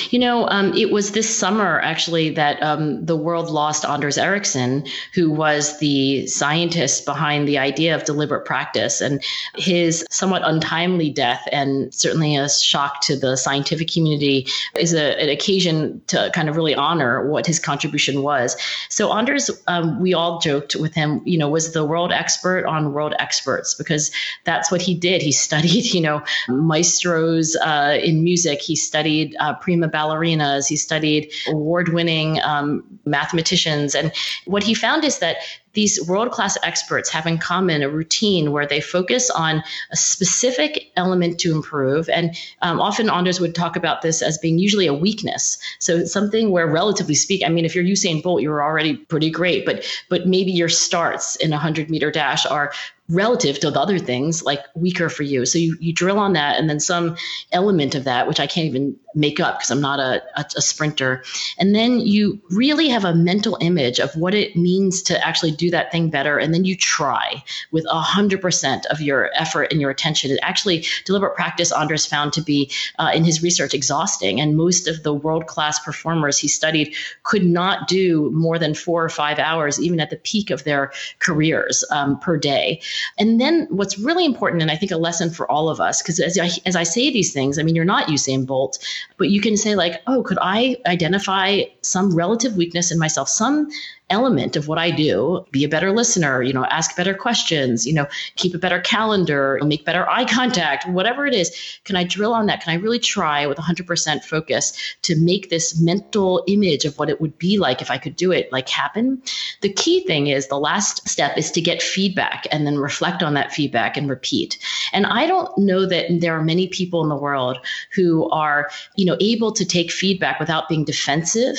You 0.10 0.20
know, 0.20 0.48
um, 0.48 0.74
it 0.74 0.92
was 0.92 1.12
this 1.12 1.34
summer 1.36 1.80
actually 1.82 2.32
that 2.32 2.62
um, 2.64 3.06
the 3.06 3.16
world 3.16 3.50
lost 3.50 3.86
Anders 3.86 4.18
Ericsson, 4.18 4.86
who 5.14 5.30
was 5.30 5.78
the 5.80 6.26
scientist 6.28 7.06
behind 7.06 7.48
the 7.48 7.60
idea 7.60 7.96
of 7.96 8.06
deliberate 8.06 8.46
practice. 8.46 9.02
And 9.02 9.24
his 9.56 10.06
somewhat 10.10 10.42
untimely 10.44 11.12
death, 11.12 11.48
and 11.52 11.94
certainly 11.94 12.36
a 12.36 12.50
shock 12.50 13.02
to 13.02 13.16
the 13.16 13.36
scientific 13.36 13.92
community, 13.92 14.48
is 14.76 14.94
a, 14.94 15.22
an 15.22 15.30
occasion 15.30 16.02
to 16.08 16.32
kind 16.34 16.50
of 16.50 16.56
really 16.56 16.74
honor 16.74 17.28
what 17.28 17.46
his 17.46 17.60
contribution 17.60 18.24
was. 18.24 18.58
So, 18.90 19.14
Anders, 19.14 19.52
um, 19.68 20.00
we 20.00 20.14
all 20.14 20.40
joked 20.40 20.76
with 20.76 20.94
him, 20.94 21.22
you 21.26 21.38
know, 21.38 21.50
was 21.50 21.74
the 21.74 21.86
world 21.86 22.12
expert 22.12 22.66
on 22.66 22.94
world 22.94 23.14
experts 23.20 23.76
because 23.76 24.12
that's 24.44 24.72
what 24.72 24.82
he 24.82 24.96
did. 24.96 25.22
He 25.22 25.32
studied, 25.50 25.94
you 25.94 26.02
know, 26.02 26.24
maestros 26.48 27.56
uh, 27.56 28.00
in 28.02 28.24
music, 28.24 28.62
he 28.62 28.76
studied 28.76 29.36
uh, 29.40 29.54
prima 29.56 29.88
ballerinas. 30.00 30.68
He 30.68 30.76
studied 30.76 31.32
award 31.48 31.90
winning 31.90 32.42
um, 32.42 32.84
mathematicians. 33.06 33.96
And 33.96 34.12
what 34.46 34.64
he 34.64 34.74
found 34.74 35.04
is 35.04 35.20
that 35.20 35.38
these 35.74 36.08
world 36.08 36.32
class 36.32 36.58
experts 36.64 37.10
have 37.10 37.28
in 37.28 37.38
common 37.38 37.84
a 37.84 37.90
routine 37.90 38.52
where 38.52 38.66
they 38.66 38.82
focus 38.82 39.30
on 39.30 39.64
a 39.92 39.96
specific 39.96 40.92
element 40.96 41.40
to 41.40 41.54
improve. 41.54 42.10
And 42.10 42.36
um, 42.62 42.80
often 42.80 43.10
Anders 43.10 43.40
would 43.40 43.56
talk 43.56 43.76
about 43.76 44.02
this 44.02 44.22
as 44.22 44.38
being 44.38 44.60
usually 44.60 44.88
a 44.88 44.94
weakness. 44.94 45.60
So 45.80 46.06
something 46.06 46.52
where, 46.52 46.68
relatively 46.68 47.16
speaking, 47.16 47.48
I 47.48 47.50
mean, 47.50 47.66
if 47.66 47.76
you're 47.76 47.84
Usain 47.84 48.24
Bolt, 48.24 48.42
you're 48.42 48.64
already 48.64 48.96
pretty 48.96 49.30
great, 49.30 49.66
but 49.66 49.86
but 50.10 50.28
maybe 50.28 50.52
your 50.52 50.70
starts 50.70 51.36
in 51.38 51.54
a 51.54 51.58
hundred 51.58 51.90
meter 51.90 52.12
dash 52.12 52.46
are 52.46 52.72
relative 53.10 53.60
to 53.60 53.72
the 53.72 53.80
other 53.80 53.98
things 53.98 54.44
like 54.44 54.64
weaker 54.76 55.10
for 55.10 55.24
you 55.24 55.44
so 55.46 55.58
you, 55.58 55.76
you 55.80 55.92
drill 55.92 56.20
on 56.20 56.34
that 56.34 56.60
and 56.60 56.70
then 56.70 56.80
some 56.80 57.18
element 57.52 57.96
of 57.96 58.04
that 58.04 58.28
which 58.28 58.40
i 58.40 58.46
can't 58.46 58.68
even 58.68 58.96
make 59.16 59.40
up 59.40 59.58
because 59.58 59.72
i'm 59.72 59.82
not 59.82 60.00
a, 60.00 60.22
a, 60.38 60.46
a, 60.56 60.62
sprinter 60.62 61.24
and 61.58 61.74
then 61.74 62.00
you 62.00 62.40
really 62.52 62.88
have 62.88 63.04
a 63.04 63.16
mental 63.16 63.58
image 63.62 64.00
of 64.00 64.16
what 64.16 64.36
it 64.36 64.56
means 64.56 65.02
to 65.02 65.28
actually 65.28 65.52
do 65.60 65.70
that 65.70 65.92
thing 65.92 66.10
better 66.10 66.38
and 66.38 66.54
then 66.54 66.66
you 66.66 66.76
try 66.76 67.44
with 67.72 67.86
100% 67.86 68.86
of 68.88 69.02
your 69.02 69.30
effort 69.36 69.68
and 69.72 69.82
your 69.82 69.90
attention. 69.90 70.32
It 70.32 70.40
actually 70.42 70.86
deliberate 71.06 71.36
practice 71.36 71.72
anders 71.72 72.06
found 72.06 72.34
to 72.34 72.42
be 72.42 72.72
uh, 72.98 73.12
in 73.14 73.24
his 73.24 73.44
research 73.44 73.74
exhausting 73.74 74.40
and 74.40 74.58
most 74.58 74.88
of 74.88 75.04
the 75.04 75.14
world 75.14 75.48
class 75.48 75.80
performers 75.80 76.38
he 76.38 76.48
studied 76.48 76.96
could 77.24 77.44
not 77.44 77.88
do 77.88 78.32
more 78.32 78.58
than 78.58 78.74
four 78.74 79.04
or 79.04 79.10
five 79.10 79.38
hours 79.38 79.80
even 79.80 80.00
at 80.00 80.10
the 80.10 80.18
peak 80.18 80.50
of 80.50 80.64
their 80.64 80.92
careers 81.20 81.84
um, 81.92 82.20
per 82.20 82.38
day. 82.38 82.82
And 83.18 83.40
then 83.40 83.68
what's 83.70 84.00
really 84.00 84.26
important, 84.26 84.62
and 84.62 84.72
I 84.72 84.76
think 84.76 84.92
a 84.92 84.98
lesson 84.98 85.30
for 85.30 85.50
all 85.52 85.70
of 85.70 85.80
us, 85.80 86.02
because 86.02 86.20
as 86.20 86.38
I, 86.38 86.50
as 86.66 86.76
I 86.76 86.84
say 86.84 87.12
these 87.12 87.34
things, 87.34 87.60
I 87.60 87.64
mean, 87.64 87.76
you're 87.76 87.86
not 87.86 88.08
Usain 88.08 88.46
Bolt, 88.46 88.80
but 89.18 89.30
you 89.30 89.42
can 89.42 89.58
say, 89.58 89.76
like, 89.76 90.02
oh, 90.08 90.24
could 90.24 90.38
I 90.42 90.78
identify 90.86 91.62
some 91.82 92.16
relative 92.16 92.56
weakness 92.56 92.92
in 92.92 93.00
myself, 93.00 93.30
some 93.30 93.70
element 94.10 94.56
of 94.56 94.68
what 94.68 94.78
I 94.78 94.92
do, 94.92 95.46
be 95.52 95.64
a 95.64 95.70
better 95.70 95.92
listener, 95.92 96.42
you 96.42 96.54
know, 96.54 96.66
ask 96.66 96.96
better 96.96 97.14
questions, 97.14 97.86
you 97.86 97.94
know, 97.94 98.08
keep 98.36 98.54
a 98.54 98.58
better 98.58 98.80
calendar, 98.80 99.60
make 99.64 99.86
better 99.86 100.10
eye 100.10 100.26
contact, 100.26 100.88
whatever 100.88 101.26
it 101.26 101.34
is. 101.34 101.80
Can 101.84 101.96
I 101.96 102.04
drill 102.04 102.34
on 102.34 102.48
that? 102.48 102.62
Can 102.62 102.72
I 102.72 102.82
really 102.82 103.00
try 103.00 103.46
with 103.46 103.58
100% 103.58 104.24
focus 104.24 104.74
to 105.04 105.16
make 105.20 105.50
this 105.50 105.80
mental 105.80 106.44
image 106.48 106.86
of 106.86 106.98
what 106.98 107.10
it 107.10 107.22
would 107.22 107.38
be 107.38 107.58
like 107.58 107.82
if 107.82 107.92
I 107.92 107.98
could 107.98 108.16
do 108.16 108.32
it 108.32 108.52
like 108.52 108.70
happen? 108.70 109.22
The 109.62 109.72
key 109.72 110.06
thing 110.06 110.28
is 110.28 110.48
the 110.48 110.60
last 110.60 111.08
step 111.08 111.38
is 111.38 111.52
to 111.52 111.62
get 111.62 111.82
feedback 111.82 112.48
and 112.52 112.66
then 112.66 112.78
reflect 112.78 113.24
on 113.24 113.34
that 113.36 113.54
feedback 113.54 113.98
and 113.98 114.10
repeat. 114.10 114.58
And 114.94 115.06
I 115.06 115.28
don't 115.28 115.56
know 115.58 115.86
that 115.86 116.20
there 116.20 116.38
are 116.38 116.44
many 116.44 116.68
people 116.68 117.04
in 117.04 117.10
the 117.10 117.16
world 117.16 117.58
who 117.94 118.30
are, 118.30 118.70
you 118.96 119.06
know, 119.06 119.18
able 119.20 119.52
to 119.52 119.66
take 119.66 119.92
feedback 119.92 120.40
without 120.40 120.70
being 120.70 120.86
defensive. 120.86 121.58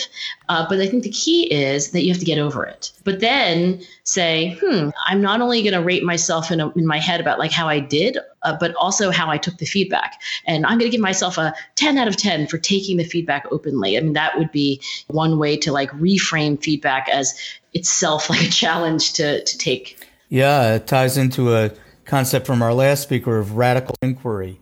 Uh, 0.51 0.67
but 0.69 0.81
I 0.81 0.89
think 0.89 1.05
the 1.05 1.11
key 1.11 1.45
is 1.45 1.93
that 1.93 2.03
you 2.03 2.09
have 2.09 2.19
to 2.19 2.25
get 2.25 2.37
over 2.37 2.67
it. 2.67 2.91
But 3.05 3.21
then 3.21 3.81
say, 4.03 4.59
hmm, 4.61 4.89
I'm 5.07 5.23
not 5.23 5.41
only 5.41 5.63
going 5.63 5.75
to 5.75 5.81
rate 5.81 6.03
myself 6.03 6.51
in, 6.51 6.59
a, 6.59 6.71
in 6.71 6.89
my 6.89 6.99
head 6.99 7.21
about 7.21 7.39
like 7.39 7.53
how 7.53 7.69
I 7.69 7.79
did, 7.79 8.19
uh, 8.43 8.57
but 8.59 8.75
also 8.75 9.13
how 9.13 9.31
I 9.31 9.39
took 9.39 9.59
the 9.59 9.65
feedback. 9.65 10.21
And 10.49 10.67
I'm 10.67 10.77
going 10.77 10.91
to 10.91 10.97
give 10.97 11.01
myself 11.01 11.39
a 11.39 11.55
10 11.77 11.99
out 11.99 12.09
of 12.09 12.17
10 12.17 12.49
for 12.49 12.59
taking 12.59 12.97
the 12.97 13.05
feedback 13.05 13.47
openly. 13.53 13.97
I 13.97 14.01
mean, 14.01 14.15
that 14.15 14.37
would 14.37 14.51
be 14.51 14.83
one 15.07 15.39
way 15.39 15.57
to 15.59 15.71
like 15.71 15.93
reframe 15.93 16.61
feedback 16.61 17.09
as 17.09 17.33
itself 17.73 18.29
like 18.31 18.43
a 18.43 18.51
challenge 18.51 19.13
to, 19.15 19.45
to 19.45 19.59
take. 19.59 20.05
Yeah, 20.31 20.75
it 20.75 20.89
ties 20.89 21.17
into 21.17 21.55
a 21.55 21.71
concept 22.07 22.45
from 22.45 22.61
our 22.61 22.75
last 22.75 23.05
speaker 23.05 23.39
of 23.39 23.55
radical 23.57 23.95
inquiry. 24.03 24.59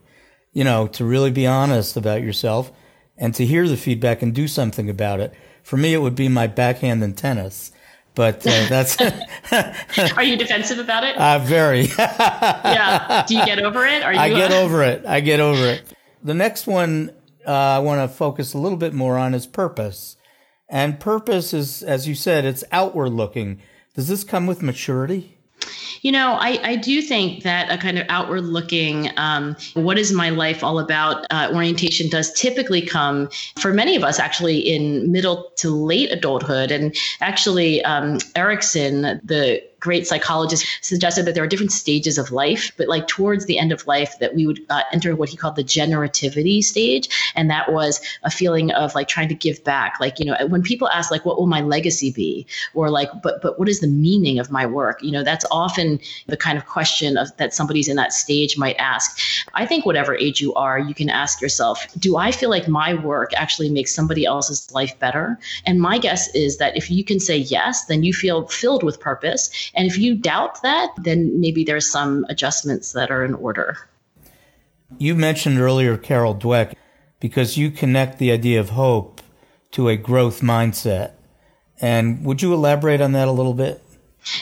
You 0.53 0.65
know, 0.65 0.87
to 0.89 1.07
really 1.07 1.31
be 1.31 1.47
honest 1.47 1.97
about 1.97 2.21
yourself 2.21 2.73
and 3.17 3.35
to 3.37 3.47
hear 3.47 3.67
the 3.67 3.79
feedback 3.79 4.21
and 4.21 4.35
do 4.35 4.47
something 4.47 4.91
about 4.91 5.21
it. 5.21 5.33
For 5.69 5.77
me, 5.77 5.93
it 5.93 5.99
would 5.99 6.15
be 6.15 6.29
my 6.29 6.47
backhand 6.47 7.05
in 7.05 7.13
tennis. 7.13 7.73
But 8.15 8.39
uh, 8.47 8.67
that's. 8.71 8.97
Are 10.17 10.23
you 10.23 10.39
defensive 10.39 10.79
about 10.79 11.05
it? 11.05 11.15
Uh, 11.19 11.41
very. 11.41 11.83
yeah. 11.99 13.27
Do 13.29 13.37
you 13.37 13.45
get 13.45 13.59
over 13.59 13.85
it? 13.85 14.03
Are 14.03 14.15
you? 14.15 14.19
I 14.19 14.31
get 14.31 14.51
over 14.51 14.83
it. 14.83 15.05
I 15.05 15.21
get 15.21 15.41
over 15.41 15.67
it. 15.67 15.83
The 16.23 16.33
next 16.33 16.67
one 16.67 17.11
uh, 17.47 17.53
I 17.53 17.79
want 17.81 18.01
to 18.01 18.17
focus 18.17 18.55
a 18.55 18.59
little 18.59 18.79
bit 18.79 18.95
more 18.95 19.19
on 19.19 19.35
is 19.35 19.47
purpose. 19.47 20.17
And 20.71 20.99
purpose 20.99 21.53
is, 21.53 21.83
as 21.83 22.09
you 22.09 22.15
said, 22.15 22.47
it's 22.47 22.65
outward 22.73 23.11
looking. 23.11 23.61
Does 23.95 24.09
this 24.09 24.25
come 24.25 24.47
with 24.47 24.63
maturity? 24.63 25.38
You 26.03 26.13
know, 26.13 26.37
I, 26.41 26.61
I 26.63 26.77
do 26.77 27.03
think 27.03 27.43
that 27.43 27.71
a 27.71 27.79
kind 27.79 27.99
of 27.99 28.07
outward 28.09 28.43
looking, 28.43 29.11
um, 29.17 29.57
what 29.75 29.99
is 29.99 30.13
my 30.13 30.31
life 30.31 30.63
all 30.63 30.79
about 30.79 31.27
uh, 31.31 31.51
orientation 31.53 32.09
does 32.09 32.33
typically 32.33 32.83
come 32.83 33.29
for 33.59 33.73
many 33.73 33.97
of 33.97 34.05
us 34.05 34.19
actually 34.19 34.59
in 34.59 35.11
middle 35.11 35.51
to 35.57 35.71
late 35.71 36.13
adulthood. 36.13 36.71
And 36.71 36.95
actually, 37.21 37.85
um, 37.85 38.19
Erikson, 38.37 39.21
the 39.25 39.63
great 39.81 40.07
psychologist 40.07 40.67
suggested 40.83 41.25
that 41.25 41.35
there 41.35 41.45
are 41.45 41.49
different 41.49 41.73
stages 41.73 42.19
of 42.19 42.31
life, 42.33 42.73
but 42.77 42.89
like 42.89 43.07
towards 43.07 43.47
the 43.47 43.59
end 43.59 43.73
of 43.73 43.87
life, 43.87 44.19
that 44.19 44.35
we 44.35 44.47
would 44.47 44.61
uh, 44.71 44.83
enter 44.93 45.15
what 45.15 45.29
he 45.29 45.37
called 45.37 45.57
the 45.57 45.65
generativity 45.65 46.63
stage. 46.63 47.09
And 47.35 47.51
that 47.51 47.73
was 47.73 48.01
a 48.23 48.31
feeling 48.31 48.71
of 48.73 48.95
like 48.95 49.09
trying 49.09 49.29
to 49.29 49.35
give 49.35 49.63
back. 49.65 50.01
Like, 50.01 50.19
you 50.19 50.27
know, 50.27 50.37
when 50.49 50.63
people 50.63 50.89
ask, 50.89 51.11
like, 51.11 51.25
what 51.25 51.39
will 51.39 51.47
my 51.47 51.61
legacy 51.61 52.11
be? 52.11 52.47
Or 52.75 52.91
like, 52.91 53.11
but, 53.23 53.41
but 53.43 53.59
what 53.59 53.69
is 53.69 53.81
the 53.81 53.87
meaning 53.87 54.39
of 54.39 54.51
my 54.51 54.67
work? 54.67 55.03
You 55.03 55.13
know, 55.13 55.23
that's 55.23 55.45
often 55.51 56.01
the 56.27 56.37
kind 56.37 56.59
of 56.59 56.67
question 56.67 57.17
of, 57.17 57.37
that 57.37 57.55
somebody's 57.55 57.89
in 57.89 57.97
that 57.97 58.13
stage 58.13 58.59
might 58.59 58.77
ask. 58.79 59.19
I 59.55 59.67
think 59.67 59.87
whatever 59.87 60.17
age 60.17 60.41
you 60.41 60.55
are, 60.55 60.79
you 60.79 60.95
can 60.95 61.11
ask 61.11 61.41
yourself, 61.41 61.87
do 61.99 62.17
I 62.17 62.33
feel 62.33 62.51
like 62.51 62.69
my 62.69 62.95
work 62.95 63.33
actually 63.35 63.71
makes 63.71 63.95
somebody 63.95 64.25
else's 64.25 64.71
life 64.73 64.99
better? 64.99 65.39
And 65.67 65.81
my 65.81 65.99
guess 65.99 66.35
is 66.35 66.57
that 66.59 66.77
if 66.77 66.91
you 66.91 67.05
can 67.05 67.21
say 67.21 67.37
yes, 67.37 67.85
then 67.85 68.03
you 68.03 68.13
feel 68.13 68.47
filled 68.49 68.83
with 68.83 68.99
purpose 68.99 69.51
and 69.75 69.87
if 69.87 69.99
you 69.99 70.15
doubt 70.15 70.63
that, 70.63 70.91
then 70.99 71.41
maybe 71.41 71.65
there's 71.65 71.91
some 71.91 72.25
adjustments 72.29 72.93
that 72.93 73.11
are 73.11 73.25
in 73.25 73.35
order. 73.35 73.77
You 74.99 75.15
mentioned 75.15 75.59
earlier 75.59 75.97
Carol 75.97 76.35
Dweck 76.35 76.75
because 77.21 77.57
you 77.57 77.71
connect 77.71 78.19
the 78.19 78.33
idea 78.33 78.61
of 78.61 78.71
hope 78.71 79.21
to 79.73 79.89
a 79.89 79.97
growth 79.97 80.41
mindset. 80.41 81.13
And 81.81 82.25
would 82.25 82.43
you 82.43 82.55
elaborate 82.55 83.01
on 83.01 83.13
that 83.13 83.29
a 83.29 83.33
little 83.33 83.55
bit? 83.55 83.83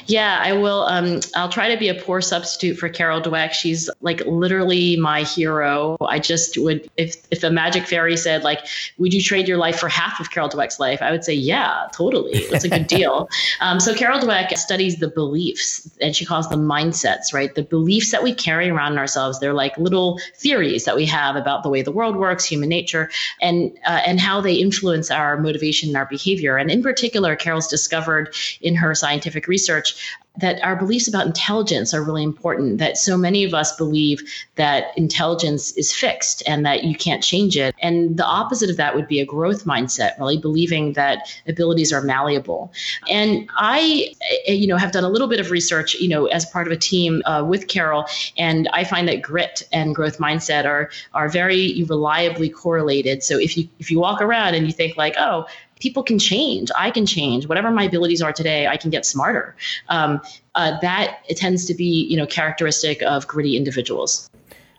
Yeah, 0.07 0.41
I 0.43 0.53
will. 0.53 0.83
Um, 0.83 1.21
I'll 1.35 1.49
try 1.49 1.73
to 1.73 1.79
be 1.79 1.89
a 1.89 1.95
poor 1.95 2.21
substitute 2.21 2.79
for 2.79 2.89
Carol 2.89 3.21
Dweck. 3.21 3.53
She's 3.53 3.91
like 4.01 4.25
literally 4.27 4.97
my 4.97 5.23
hero. 5.23 5.97
I 6.01 6.19
just 6.19 6.59
would, 6.59 6.91
if 6.97 7.17
if 7.31 7.43
a 7.43 7.51
magic 7.51 7.87
fairy 7.87 8.17
said 8.17 8.43
like, 8.43 8.61
"Would 8.99 9.13
you 9.15 9.23
trade 9.23 9.49
your 9.49 9.59
life 9.59 9.79
for 9.79 9.89
half 9.89 10.21
of 10.21 10.31
Carol 10.31 10.49
Dweck's 10.49 10.79
life?" 10.81 11.03
I 11.03 11.11
would 11.11 11.25
say, 11.25 11.35
"Yeah, 11.35 11.89
totally. 11.93 12.33
It's 12.33 12.65
a 12.65 12.69
good 12.69 12.87
deal." 12.87 13.29
Um, 13.61 13.81
so 13.81 13.95
Carol 13.95 14.21
Dweck 14.21 14.57
studies 14.59 14.97
the 14.97 15.09
beliefs, 15.09 15.89
and 16.01 16.15
she 16.15 16.25
calls 16.25 16.49
them 16.49 16.67
mindsets. 16.67 17.33
Right, 17.33 17.55
the 17.55 17.63
beliefs 17.63 18.11
that 18.13 18.23
we 18.23 18.35
carry 18.35 18.69
around 18.69 18.93
in 18.93 18.99
ourselves. 18.99 19.41
They're 19.41 19.55
like 19.55 19.77
little 19.79 20.21
theories 20.37 20.85
that 20.85 20.97
we 20.97 21.07
have 21.07 21.37
about 21.37 21.63
the 21.63 21.69
way 21.69 21.83
the 21.83 21.93
world 21.93 22.17
works, 22.17 22.45
human 22.45 22.69
nature, 22.69 23.11
and 23.41 23.73
uh, 23.87 24.03
and 24.07 24.21
how 24.21 24.41
they 24.41 24.55
influence 24.55 25.11
our 25.11 25.39
motivation 25.39 25.91
and 25.91 25.97
our 25.97 26.07
behavior. 26.07 26.57
And 26.57 26.71
in 26.71 26.83
particular, 26.83 27.37
Carol's 27.37 27.69
discovered 27.69 28.35
in 28.61 28.75
her 28.75 28.95
scientific 28.95 29.47
research 29.49 29.76
research 29.77 30.17
that 30.39 30.63
our 30.63 30.77
beliefs 30.77 31.09
about 31.09 31.27
intelligence 31.27 31.95
are 31.95 32.05
really 32.05 32.23
important. 32.23 32.79
That 32.79 32.99
so 32.99 33.17
many 33.17 33.45
of 33.45 33.55
us 33.55 33.75
believe 33.77 34.23
that 34.57 34.97
intelligence 34.97 35.73
is 35.79 35.93
fixed 35.93 36.43
and 36.47 36.67
that 36.67 36.85
you 36.85 36.95
can't 36.95 37.23
change 37.23 37.57
it. 37.57 37.75
And 37.81 38.19
the 38.19 38.25
opposite 38.27 38.69
of 38.69 38.77
that 38.77 38.95
would 38.95 39.09
be 39.09 39.21
a 39.21 39.25
growth 39.25 39.65
mindset, 39.65 40.19
really 40.19 40.37
believing 40.39 40.93
that 40.93 41.35
abilities 41.49 41.93
are 41.93 42.03
malleable. 42.03 42.71
And 43.11 43.49
I, 43.57 44.15
eh, 44.47 44.53
you 44.53 44.67
know, 44.67 44.77
have 44.77 44.93
done 44.93 45.05
a 45.05 45.09
little 45.09 45.29
bit 45.29 45.41
of 45.41 45.51
research, 45.51 45.95
you 45.95 46.09
know, 46.09 46.27
as 46.27 46.45
part 46.45 46.67
of 46.67 46.73
a 46.73 46.77
team 46.77 47.23
uh, 47.25 47.43
with 47.43 47.69
Carol, 47.69 48.05
and 48.37 48.69
I 48.75 48.85
find 48.85 49.09
that 49.09 49.23
grit 49.23 49.63
and 49.73 49.95
growth 49.95 50.19
mindset 50.19 50.67
are 50.67 50.91
are 51.15 51.29
very 51.29 51.83
reliably 51.89 52.51
correlated. 52.51 53.23
So 53.23 53.39
if 53.39 53.57
you 53.57 53.69
if 53.79 53.91
you 53.91 53.99
walk 54.01 54.21
around 54.21 54.55
and 54.55 54.67
you 54.67 54.73
think 54.73 54.99
like, 54.99 55.15
oh, 55.19 55.47
people 55.81 56.03
can 56.03 56.19
change. 56.19 56.71
I 56.77 56.91
can 56.91 57.07
change. 57.07 57.47
Whatever 57.47 57.71
my 57.71 57.85
abilities 57.85 58.23
are 58.23 58.33
today, 58.33 58.67
I 58.67 58.77
can 58.77 58.91
get 58.91 59.05
smarter. 59.05 59.57
Um, 59.89 60.21
uh, 60.55 60.79
that 60.81 61.19
tends 61.31 61.67
to 61.67 61.75
be, 61.75 62.07
you 62.09 62.17
know, 62.17 62.27
characteristic 62.27 63.03
of 63.03 63.27
gritty 63.27 63.57
individuals. 63.57 64.31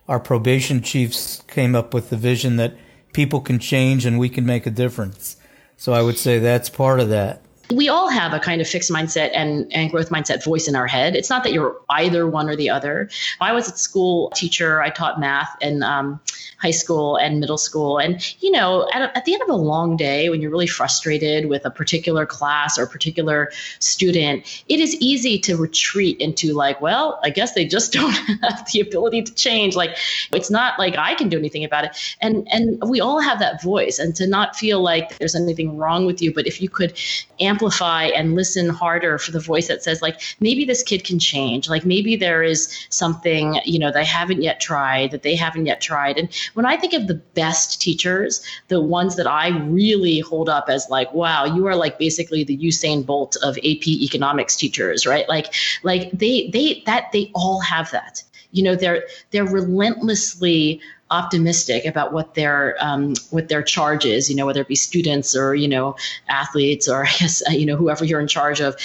Our 0.07 0.19
probation 0.19 0.81
chiefs 0.81 1.43
came 1.47 1.75
up 1.75 1.93
with 1.93 2.09
the 2.09 2.17
vision 2.17 2.55
that 2.57 2.75
people 3.13 3.41
can 3.41 3.59
change 3.59 4.05
and 4.05 4.17
we 4.17 4.29
can 4.29 4.45
make 4.45 4.65
a 4.65 4.71
difference. 4.71 5.37
So 5.75 5.93
I 5.93 6.01
would 6.01 6.17
say 6.17 6.39
that's 6.39 6.69
part 6.69 6.99
of 6.99 7.09
that 7.09 7.41
we 7.71 7.89
all 7.89 8.09
have 8.09 8.33
a 8.33 8.39
kind 8.39 8.61
of 8.61 8.67
fixed 8.67 8.89
mindset 8.91 9.31
and, 9.33 9.71
and 9.73 9.91
growth 9.91 10.09
mindset 10.09 10.43
voice 10.43 10.67
in 10.67 10.75
our 10.75 10.87
head. 10.87 11.15
It's 11.15 11.29
not 11.29 11.43
that 11.43 11.51
you're 11.51 11.75
either 11.89 12.27
one 12.27 12.49
or 12.49 12.55
the 12.55 12.69
other. 12.69 13.09
I 13.41 13.51
was 13.51 13.67
at 13.67 13.77
school 13.77 14.29
teacher. 14.31 14.81
I 14.81 14.89
taught 14.89 15.19
math 15.19 15.55
in 15.61 15.83
um, 15.83 16.19
high 16.59 16.71
school 16.71 17.17
and 17.17 17.39
middle 17.39 17.57
school. 17.57 17.97
And, 17.97 18.21
you 18.41 18.51
know, 18.51 18.89
at, 18.93 19.15
at 19.15 19.25
the 19.25 19.33
end 19.33 19.43
of 19.43 19.49
a 19.49 19.55
long 19.55 19.97
day, 19.97 20.29
when 20.29 20.41
you're 20.41 20.51
really 20.51 20.67
frustrated 20.67 21.47
with 21.47 21.65
a 21.65 21.69
particular 21.69 22.25
class 22.25 22.77
or 22.77 22.83
a 22.83 22.87
particular 22.87 23.51
student, 23.79 24.63
it 24.69 24.79
is 24.79 24.95
easy 24.95 25.37
to 25.39 25.57
retreat 25.57 26.19
into 26.19 26.53
like, 26.53 26.79
well, 26.81 27.19
I 27.23 27.29
guess 27.29 27.53
they 27.53 27.65
just 27.65 27.91
don't 27.97 28.11
have 28.11 28.69
the 28.71 28.79
ability 28.79 29.23
to 29.23 29.33
change. 29.33 29.75
Like, 29.75 29.97
it's 30.31 30.49
not 30.49 30.79
like 30.79 30.95
I 30.97 31.15
can 31.15 31.27
do 31.27 31.37
anything 31.37 31.65
about 31.65 31.85
it. 31.85 32.15
And, 32.21 32.47
and 32.51 32.81
we 32.89 33.01
all 33.01 33.19
have 33.19 33.39
that 33.39 33.61
voice 33.61 33.99
and 33.99 34.15
to 34.15 34.25
not 34.25 34.55
feel 34.55 34.81
like 34.81 35.17
there's 35.17 35.35
anything 35.35 35.77
wrong 35.77 36.05
with 36.05 36.21
you. 36.21 36.33
But 36.33 36.47
if 36.47 36.61
you 36.61 36.69
could 36.69 36.97
amplify 37.39 37.56
amplify 37.57 38.03
and 38.05 38.35
listen 38.35 38.69
harder 38.69 39.17
for 39.17 39.31
the 39.31 39.39
voice 39.39 39.67
that 39.67 39.83
says 39.83 40.01
like 40.01 40.21
maybe 40.39 40.65
this 40.65 40.83
kid 40.83 41.03
can 41.03 41.19
change. 41.19 41.67
Like 41.69 41.85
maybe 41.85 42.15
there 42.15 42.43
is 42.43 42.87
something 42.89 43.59
you 43.65 43.79
know 43.79 43.91
they 43.91 44.05
haven't 44.05 44.41
yet 44.41 44.59
tried 44.59 45.11
that 45.11 45.23
they 45.23 45.35
haven't 45.35 45.65
yet 45.65 45.81
tried. 45.81 46.17
And 46.17 46.29
when 46.53 46.65
i 46.65 46.77
think 46.77 46.93
of 46.93 47.07
the 47.07 47.15
best 47.15 47.81
teachers 47.81 48.43
the 48.67 48.81
ones 48.81 49.15
that 49.15 49.27
i 49.27 49.47
really 49.47 50.19
hold 50.19 50.49
up 50.49 50.69
as 50.69 50.87
like 50.89 51.13
wow 51.13 51.45
you 51.45 51.65
are 51.67 51.75
like 51.75 51.97
basically 51.97 52.43
the 52.43 52.57
usain 52.57 53.05
bolt 53.05 53.35
of 53.43 53.57
ap 53.57 53.87
economics 53.87 54.55
teachers 54.55 55.05
right? 55.05 55.27
Like 55.27 55.53
like 55.83 56.11
they 56.11 56.49
they 56.49 56.83
that 56.85 57.11
they 57.11 57.31
all 57.33 57.59
have 57.61 57.91
that. 57.91 58.23
You 58.51 58.63
know 58.63 58.75
they're 58.75 59.03
they're 59.31 59.45
relentlessly 59.45 60.81
optimistic 61.09 61.85
about 61.85 62.13
what 62.13 62.35
their 62.35 62.75
um, 62.79 63.13
what 63.29 63.49
their 63.49 63.63
charge 63.63 64.05
is. 64.05 64.29
You 64.29 64.35
know, 64.35 64.45
whether 64.45 64.61
it 64.61 64.67
be 64.67 64.75
students 64.75 65.35
or 65.35 65.55
you 65.55 65.67
know 65.67 65.95
athletes 66.27 66.87
or 66.87 67.03
I 67.05 67.11
guess 67.19 67.43
uh, 67.47 67.53
you 67.53 67.65
know 67.65 67.75
whoever 67.75 68.05
you're 68.05 68.19
in 68.19 68.27
charge 68.27 68.61
of, 68.61 68.75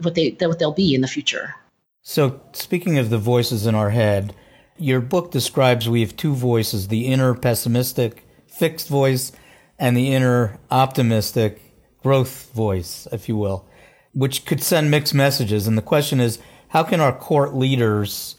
what 0.00 0.14
they 0.14 0.36
what 0.40 0.58
they'll 0.58 0.72
be 0.72 0.94
in 0.94 1.00
the 1.00 1.08
future. 1.08 1.54
So 2.02 2.40
speaking 2.52 2.98
of 2.98 3.10
the 3.10 3.18
voices 3.18 3.66
in 3.66 3.74
our 3.74 3.90
head, 3.90 4.34
your 4.78 5.00
book 5.00 5.30
describes 5.30 5.88
we 5.88 6.00
have 6.00 6.16
two 6.16 6.34
voices: 6.34 6.88
the 6.88 7.06
inner 7.06 7.34
pessimistic, 7.34 8.26
fixed 8.46 8.88
voice, 8.88 9.32
and 9.78 9.96
the 9.96 10.12
inner 10.12 10.58
optimistic, 10.70 11.60
growth 12.02 12.52
voice, 12.52 13.06
if 13.12 13.28
you 13.28 13.36
will, 13.36 13.66
which 14.12 14.44
could 14.44 14.62
send 14.62 14.90
mixed 14.90 15.14
messages. 15.14 15.66
And 15.66 15.76
the 15.76 15.82
question 15.82 16.20
is, 16.20 16.38
how 16.68 16.82
can 16.82 17.00
our 17.00 17.12
court 17.12 17.54
leaders 17.54 18.36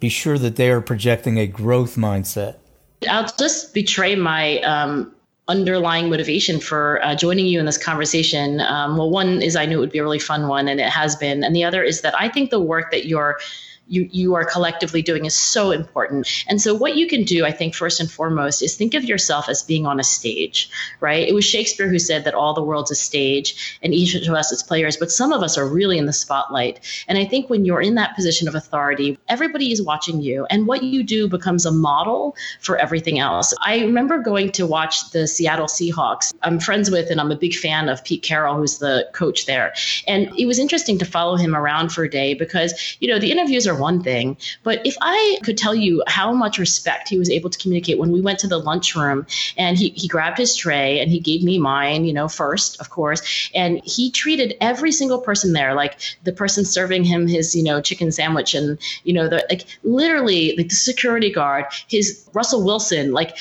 be 0.00 0.08
sure 0.08 0.38
that 0.38 0.56
they 0.56 0.70
are 0.70 0.80
projecting 0.80 1.38
a 1.38 1.46
growth 1.46 1.96
mindset? 1.96 2.56
I'll 3.08 3.28
just 3.38 3.74
betray 3.74 4.16
my 4.16 4.60
um, 4.60 5.14
underlying 5.46 6.10
motivation 6.10 6.60
for 6.60 7.02
uh, 7.04 7.14
joining 7.14 7.46
you 7.46 7.58
in 7.58 7.66
this 7.66 7.78
conversation. 7.78 8.60
Um, 8.60 8.96
well, 8.96 9.10
one 9.10 9.40
is 9.42 9.56
I 9.56 9.66
knew 9.66 9.78
it 9.78 9.80
would 9.80 9.92
be 9.92 9.98
a 9.98 10.02
really 10.02 10.18
fun 10.18 10.48
one, 10.48 10.68
and 10.68 10.80
it 10.80 10.88
has 10.88 11.16
been. 11.16 11.44
And 11.44 11.54
the 11.54 11.64
other 11.64 11.82
is 11.82 12.02
that 12.02 12.14
I 12.18 12.28
think 12.28 12.50
the 12.50 12.60
work 12.60 12.90
that 12.90 13.06
you're 13.06 13.38
you 13.88 14.08
you 14.12 14.34
are 14.34 14.44
collectively 14.44 15.02
doing 15.02 15.24
is 15.24 15.34
so 15.34 15.70
important. 15.70 16.28
And 16.48 16.60
so 16.60 16.74
what 16.74 16.96
you 16.96 17.06
can 17.06 17.24
do, 17.24 17.44
I 17.44 17.52
think, 17.52 17.74
first 17.74 18.00
and 18.00 18.10
foremost, 18.10 18.62
is 18.62 18.76
think 18.76 18.94
of 18.94 19.04
yourself 19.04 19.48
as 19.48 19.62
being 19.62 19.86
on 19.86 19.98
a 19.98 20.04
stage, 20.04 20.70
right? 21.00 21.26
It 21.26 21.34
was 21.34 21.44
Shakespeare 21.44 21.88
who 21.88 21.98
said 21.98 22.24
that 22.24 22.34
all 22.34 22.54
the 22.54 22.62
world's 22.62 22.90
a 22.90 22.94
stage 22.94 23.78
and 23.82 23.94
each 23.94 24.14
of 24.14 24.34
us 24.34 24.52
is 24.52 24.62
players, 24.62 24.96
but 24.96 25.10
some 25.10 25.32
of 25.32 25.42
us 25.42 25.58
are 25.58 25.66
really 25.66 25.98
in 25.98 26.06
the 26.06 26.12
spotlight. 26.12 26.80
And 27.08 27.18
I 27.18 27.24
think 27.24 27.50
when 27.50 27.64
you're 27.64 27.80
in 27.80 27.94
that 27.96 28.14
position 28.14 28.48
of 28.48 28.54
authority, 28.54 29.18
everybody 29.28 29.72
is 29.72 29.82
watching 29.82 30.20
you, 30.20 30.46
and 30.50 30.66
what 30.66 30.82
you 30.82 31.02
do 31.02 31.28
becomes 31.28 31.66
a 31.66 31.72
model 31.72 32.36
for 32.60 32.76
everything 32.76 33.18
else. 33.18 33.54
I 33.62 33.80
remember 33.80 34.18
going 34.18 34.52
to 34.52 34.66
watch 34.66 35.10
the 35.10 35.26
Seattle 35.26 35.66
Seahawks. 35.66 36.32
I'm 36.42 36.60
friends 36.60 36.90
with 36.90 37.10
and 37.10 37.20
I'm 37.20 37.32
a 37.32 37.36
big 37.36 37.54
fan 37.54 37.88
of 37.88 38.04
Pete 38.04 38.22
Carroll, 38.22 38.56
who's 38.56 38.78
the 38.78 39.08
coach 39.12 39.46
there. 39.46 39.72
And 40.06 40.30
it 40.38 40.46
was 40.46 40.58
interesting 40.58 40.98
to 40.98 41.04
follow 41.04 41.36
him 41.36 41.54
around 41.54 41.90
for 41.90 42.04
a 42.04 42.10
day 42.10 42.34
because, 42.34 42.96
you 43.00 43.08
know, 43.08 43.18
the 43.18 43.30
interviews 43.30 43.66
are 43.66 43.77
one 43.78 44.02
thing. 44.02 44.36
But 44.62 44.86
if 44.86 44.96
I 45.00 45.38
could 45.42 45.58
tell 45.58 45.74
you 45.74 46.02
how 46.06 46.32
much 46.32 46.58
respect 46.58 47.08
he 47.08 47.18
was 47.18 47.30
able 47.30 47.50
to 47.50 47.58
communicate 47.58 47.98
when 47.98 48.12
we 48.12 48.20
went 48.20 48.38
to 48.40 48.48
the 48.48 48.58
lunchroom 48.58 49.26
and 49.56 49.78
he, 49.78 49.90
he 49.90 50.08
grabbed 50.08 50.38
his 50.38 50.54
tray 50.56 51.00
and 51.00 51.10
he 51.10 51.20
gave 51.20 51.42
me 51.42 51.58
mine, 51.58 52.04
you 52.04 52.12
know, 52.12 52.28
first, 52.28 52.80
of 52.80 52.90
course, 52.90 53.50
and 53.54 53.80
he 53.84 54.10
treated 54.10 54.56
every 54.60 54.92
single 54.92 55.20
person 55.20 55.52
there, 55.52 55.74
like 55.74 55.98
the 56.24 56.32
person 56.32 56.64
serving 56.64 57.04
him 57.04 57.26
his, 57.26 57.54
you 57.54 57.62
know, 57.62 57.80
chicken 57.80 58.10
sandwich 58.12 58.54
and, 58.54 58.78
you 59.04 59.12
know, 59.12 59.28
the 59.28 59.46
like 59.48 59.64
literally 59.82 60.54
like 60.56 60.68
the 60.68 60.74
security 60.74 61.30
guard, 61.30 61.66
his 61.88 62.28
Russell 62.32 62.64
Wilson, 62.64 63.12
like 63.12 63.36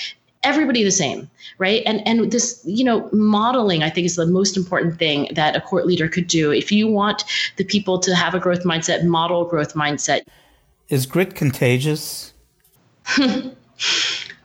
everybody 0.48 0.84
the 0.84 0.98
same 1.06 1.30
right? 1.58 1.84
And 1.86 2.08
and 2.08 2.32
this 2.32 2.62
you 2.66 2.84
know 2.84 3.10
modeling 3.12 3.84
i 3.84 3.90
think 3.90 4.06
is 4.06 4.16
the 4.16 4.26
most 4.26 4.58
important 4.58 4.98
thing 5.00 5.30
that 5.34 5.56
a 5.56 5.62
court 5.62 5.86
leader 5.86 6.08
could 6.08 6.28
do. 6.28 6.52
If 6.52 6.72
you 6.72 6.88
want 6.88 7.24
the 7.58 7.64
people 7.64 8.00
to 8.00 8.16
have 8.16 8.34
a 8.34 8.40
growth 8.40 8.64
mindset 8.64 9.04
model 9.04 9.46
growth 9.46 9.74
mindset. 9.74 10.22
Is 10.90 11.06
grit 11.06 11.36
contagious 11.36 12.34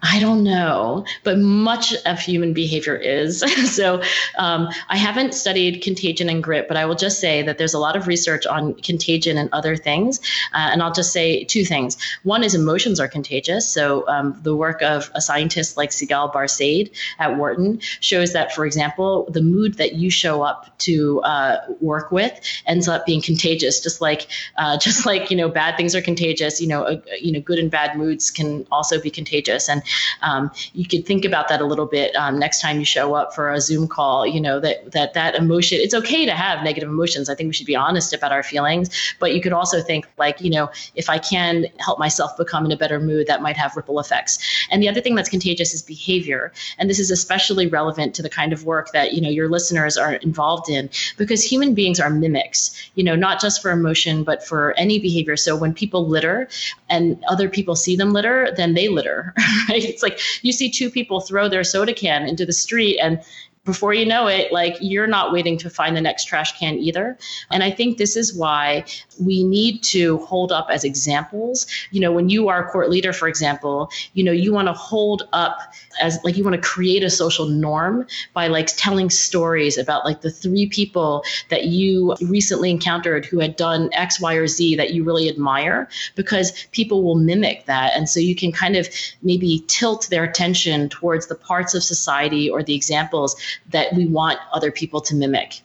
I 0.04 0.18
don't 0.18 0.42
know, 0.42 1.04
but 1.22 1.38
much 1.38 1.94
of 2.06 2.18
human 2.18 2.52
behavior 2.52 2.96
is. 2.96 3.40
so 3.72 4.02
um, 4.36 4.68
I 4.88 4.96
haven't 4.96 5.32
studied 5.32 5.80
contagion 5.80 6.28
and 6.28 6.42
grit, 6.42 6.66
but 6.66 6.76
I 6.76 6.86
will 6.86 6.96
just 6.96 7.20
say 7.20 7.42
that 7.42 7.56
there's 7.56 7.74
a 7.74 7.78
lot 7.78 7.94
of 7.94 8.08
research 8.08 8.44
on 8.44 8.74
contagion 8.74 9.38
and 9.38 9.48
other 9.52 9.76
things. 9.76 10.18
Uh, 10.52 10.70
and 10.72 10.82
I'll 10.82 10.92
just 10.92 11.12
say 11.12 11.44
two 11.44 11.64
things. 11.64 11.96
One 12.24 12.42
is 12.42 12.56
emotions 12.56 12.98
are 12.98 13.06
contagious. 13.06 13.68
So 13.68 14.06
um, 14.08 14.40
the 14.42 14.56
work 14.56 14.82
of 14.82 15.08
a 15.14 15.20
scientist 15.20 15.76
like 15.76 15.90
Sigal 15.90 16.32
Barsade 16.32 16.90
at 17.20 17.36
Wharton 17.36 17.78
shows 18.00 18.32
that, 18.32 18.52
for 18.52 18.66
example, 18.66 19.28
the 19.30 19.42
mood 19.42 19.74
that 19.74 19.94
you 19.94 20.10
show 20.10 20.42
up 20.42 20.76
to 20.80 21.20
uh, 21.20 21.58
work 21.80 22.10
with 22.10 22.40
ends 22.66 22.88
up 22.88 23.06
being 23.06 23.22
contagious, 23.22 23.80
just 23.80 24.00
like 24.00 24.26
uh, 24.56 24.76
just 24.82 25.06
like 25.06 25.30
you 25.30 25.36
know 25.36 25.48
bad 25.48 25.76
things 25.76 25.94
are 25.94 26.02
contagious. 26.02 26.60
You 26.60 26.66
know, 26.66 27.00
you 27.20 27.30
know, 27.30 27.40
good 27.40 27.60
and 27.60 27.70
bad 27.70 27.96
moods 27.96 28.32
can 28.32 28.66
also 28.72 29.00
be 29.00 29.10
contagious. 29.10 29.68
And 29.68 29.82
um, 30.22 30.50
you 30.72 30.86
could 30.86 31.06
think 31.06 31.24
about 31.24 31.48
that 31.48 31.60
a 31.60 31.64
little 31.64 31.86
bit 31.86 32.14
um, 32.16 32.38
next 32.38 32.60
time 32.60 32.78
you 32.78 32.84
show 32.84 33.14
up 33.14 33.34
for 33.34 33.50
a 33.52 33.60
Zoom 33.60 33.88
call. 33.88 34.26
You 34.26 34.40
know 34.40 34.60
that 34.60 34.92
that 34.92 35.14
that 35.14 35.34
emotion. 35.34 35.78
It's 35.80 35.94
okay 35.94 36.26
to 36.26 36.32
have 36.32 36.62
negative 36.62 36.88
emotions. 36.88 37.28
I 37.28 37.34
think 37.34 37.48
we 37.48 37.54
should 37.54 37.66
be 37.66 37.76
honest 37.76 38.12
about 38.12 38.32
our 38.32 38.42
feelings, 38.42 38.90
but 39.18 39.34
you 39.34 39.40
could 39.40 39.52
also 39.52 39.80
think 39.80 40.06
like, 40.18 40.40
you 40.40 40.50
know, 40.50 40.70
if 40.94 41.08
I 41.08 41.18
can 41.18 41.66
help 41.78 41.98
myself 41.98 42.36
become 42.36 42.64
in 42.64 42.72
a 42.72 42.76
better 42.76 43.00
mood, 43.00 43.26
that 43.26 43.42
might 43.42 43.56
have 43.56 43.76
ripple 43.76 44.00
effects. 44.00 44.38
And 44.70 44.82
the 44.82 44.88
other 44.88 45.00
thing 45.00 45.14
that's 45.14 45.28
contagious 45.28 45.74
is 45.74 45.82
behavior, 45.82 46.52
and 46.78 46.88
this 46.88 46.98
is 46.98 47.10
especially 47.10 47.66
relevant 47.66 48.14
to 48.16 48.22
the 48.22 48.30
kind 48.30 48.52
of 48.52 48.64
work 48.64 48.92
that 48.92 49.12
you 49.12 49.20
know 49.20 49.30
your 49.30 49.48
listeners 49.48 49.96
are 49.96 50.14
involved 50.14 50.68
in 50.68 50.90
because 51.16 51.44
human 51.44 51.74
beings 51.74 52.00
are 52.00 52.10
mimics. 52.10 52.90
You 52.94 53.04
know, 53.04 53.16
not 53.16 53.40
just 53.40 53.62
for 53.62 53.70
emotion, 53.70 54.24
but 54.24 54.46
for 54.46 54.72
any 54.78 54.98
behavior. 54.98 55.36
So 55.36 55.56
when 55.56 55.74
people 55.74 56.06
litter 56.06 56.48
and 56.88 57.22
other 57.28 57.48
people 57.48 57.76
see 57.76 57.96
them 57.96 58.12
litter, 58.12 58.52
then 58.56 58.74
they 58.74 58.88
litter, 58.88 59.34
right? 59.68 59.81
It's 59.84 60.02
like 60.02 60.20
you 60.42 60.52
see 60.52 60.70
two 60.70 60.90
people 60.90 61.20
throw 61.20 61.48
their 61.48 61.64
soda 61.64 61.92
can 61.92 62.26
into 62.26 62.46
the 62.46 62.52
street 62.52 62.98
and 62.98 63.22
before 63.64 63.94
you 63.94 64.04
know 64.04 64.26
it, 64.26 64.52
like 64.52 64.76
you're 64.80 65.06
not 65.06 65.32
waiting 65.32 65.56
to 65.56 65.70
find 65.70 65.96
the 65.96 66.00
next 66.00 66.24
trash 66.24 66.58
can 66.58 66.78
either. 66.78 67.16
And 67.50 67.62
I 67.62 67.70
think 67.70 67.96
this 67.96 68.16
is 68.16 68.34
why 68.34 68.84
we 69.20 69.44
need 69.44 69.84
to 69.84 70.18
hold 70.18 70.50
up 70.50 70.66
as 70.68 70.82
examples. 70.82 71.66
You 71.92 72.00
know, 72.00 72.10
when 72.10 72.28
you 72.28 72.48
are 72.48 72.66
a 72.66 72.70
court 72.70 72.90
leader, 72.90 73.12
for 73.12 73.28
example, 73.28 73.88
you 74.14 74.24
know, 74.24 74.32
you 74.32 74.52
want 74.52 74.66
to 74.66 74.72
hold 74.72 75.28
up 75.32 75.60
as 76.00 76.18
like 76.24 76.36
you 76.36 76.42
want 76.42 76.60
to 76.60 76.68
create 76.68 77.04
a 77.04 77.10
social 77.10 77.46
norm 77.46 78.06
by 78.34 78.48
like 78.48 78.66
telling 78.76 79.10
stories 79.10 79.78
about 79.78 80.04
like 80.04 80.22
the 80.22 80.30
three 80.30 80.66
people 80.66 81.22
that 81.48 81.66
you 81.66 82.16
recently 82.22 82.70
encountered 82.70 83.24
who 83.24 83.38
had 83.38 83.54
done 83.54 83.90
X, 83.92 84.20
Y, 84.20 84.34
or 84.34 84.48
Z 84.48 84.74
that 84.74 84.92
you 84.92 85.04
really 85.04 85.28
admire 85.28 85.88
because 86.16 86.66
people 86.72 87.04
will 87.04 87.14
mimic 87.14 87.66
that. 87.66 87.92
And 87.94 88.08
so 88.08 88.18
you 88.18 88.34
can 88.34 88.50
kind 88.50 88.74
of 88.74 88.88
maybe 89.22 89.62
tilt 89.68 90.08
their 90.10 90.24
attention 90.24 90.88
towards 90.88 91.28
the 91.28 91.36
parts 91.36 91.74
of 91.74 91.84
society 91.84 92.50
or 92.50 92.64
the 92.64 92.74
examples 92.74 93.36
that 93.70 93.92
we 93.94 94.06
want 94.06 94.38
other 94.52 94.70
people 94.70 95.00
to 95.02 95.14
mimic. 95.14 95.60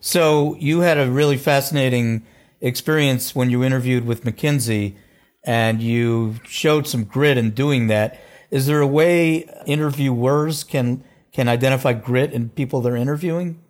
So 0.00 0.56
you 0.56 0.80
had 0.80 0.98
a 0.98 1.10
really 1.10 1.36
fascinating 1.36 2.24
experience 2.60 3.34
when 3.34 3.50
you 3.50 3.64
interviewed 3.64 4.06
with 4.06 4.24
McKinsey 4.24 4.94
and 5.44 5.82
you 5.82 6.36
showed 6.44 6.86
some 6.86 7.04
grit 7.04 7.38
in 7.38 7.50
doing 7.50 7.86
that. 7.88 8.20
Is 8.50 8.66
there 8.66 8.80
a 8.80 8.86
way 8.86 9.48
interviewers 9.66 10.64
can 10.64 11.04
can 11.32 11.48
identify 11.48 11.92
grit 11.92 12.32
in 12.32 12.48
people 12.50 12.80
they're 12.80 12.96
interviewing? 12.96 13.60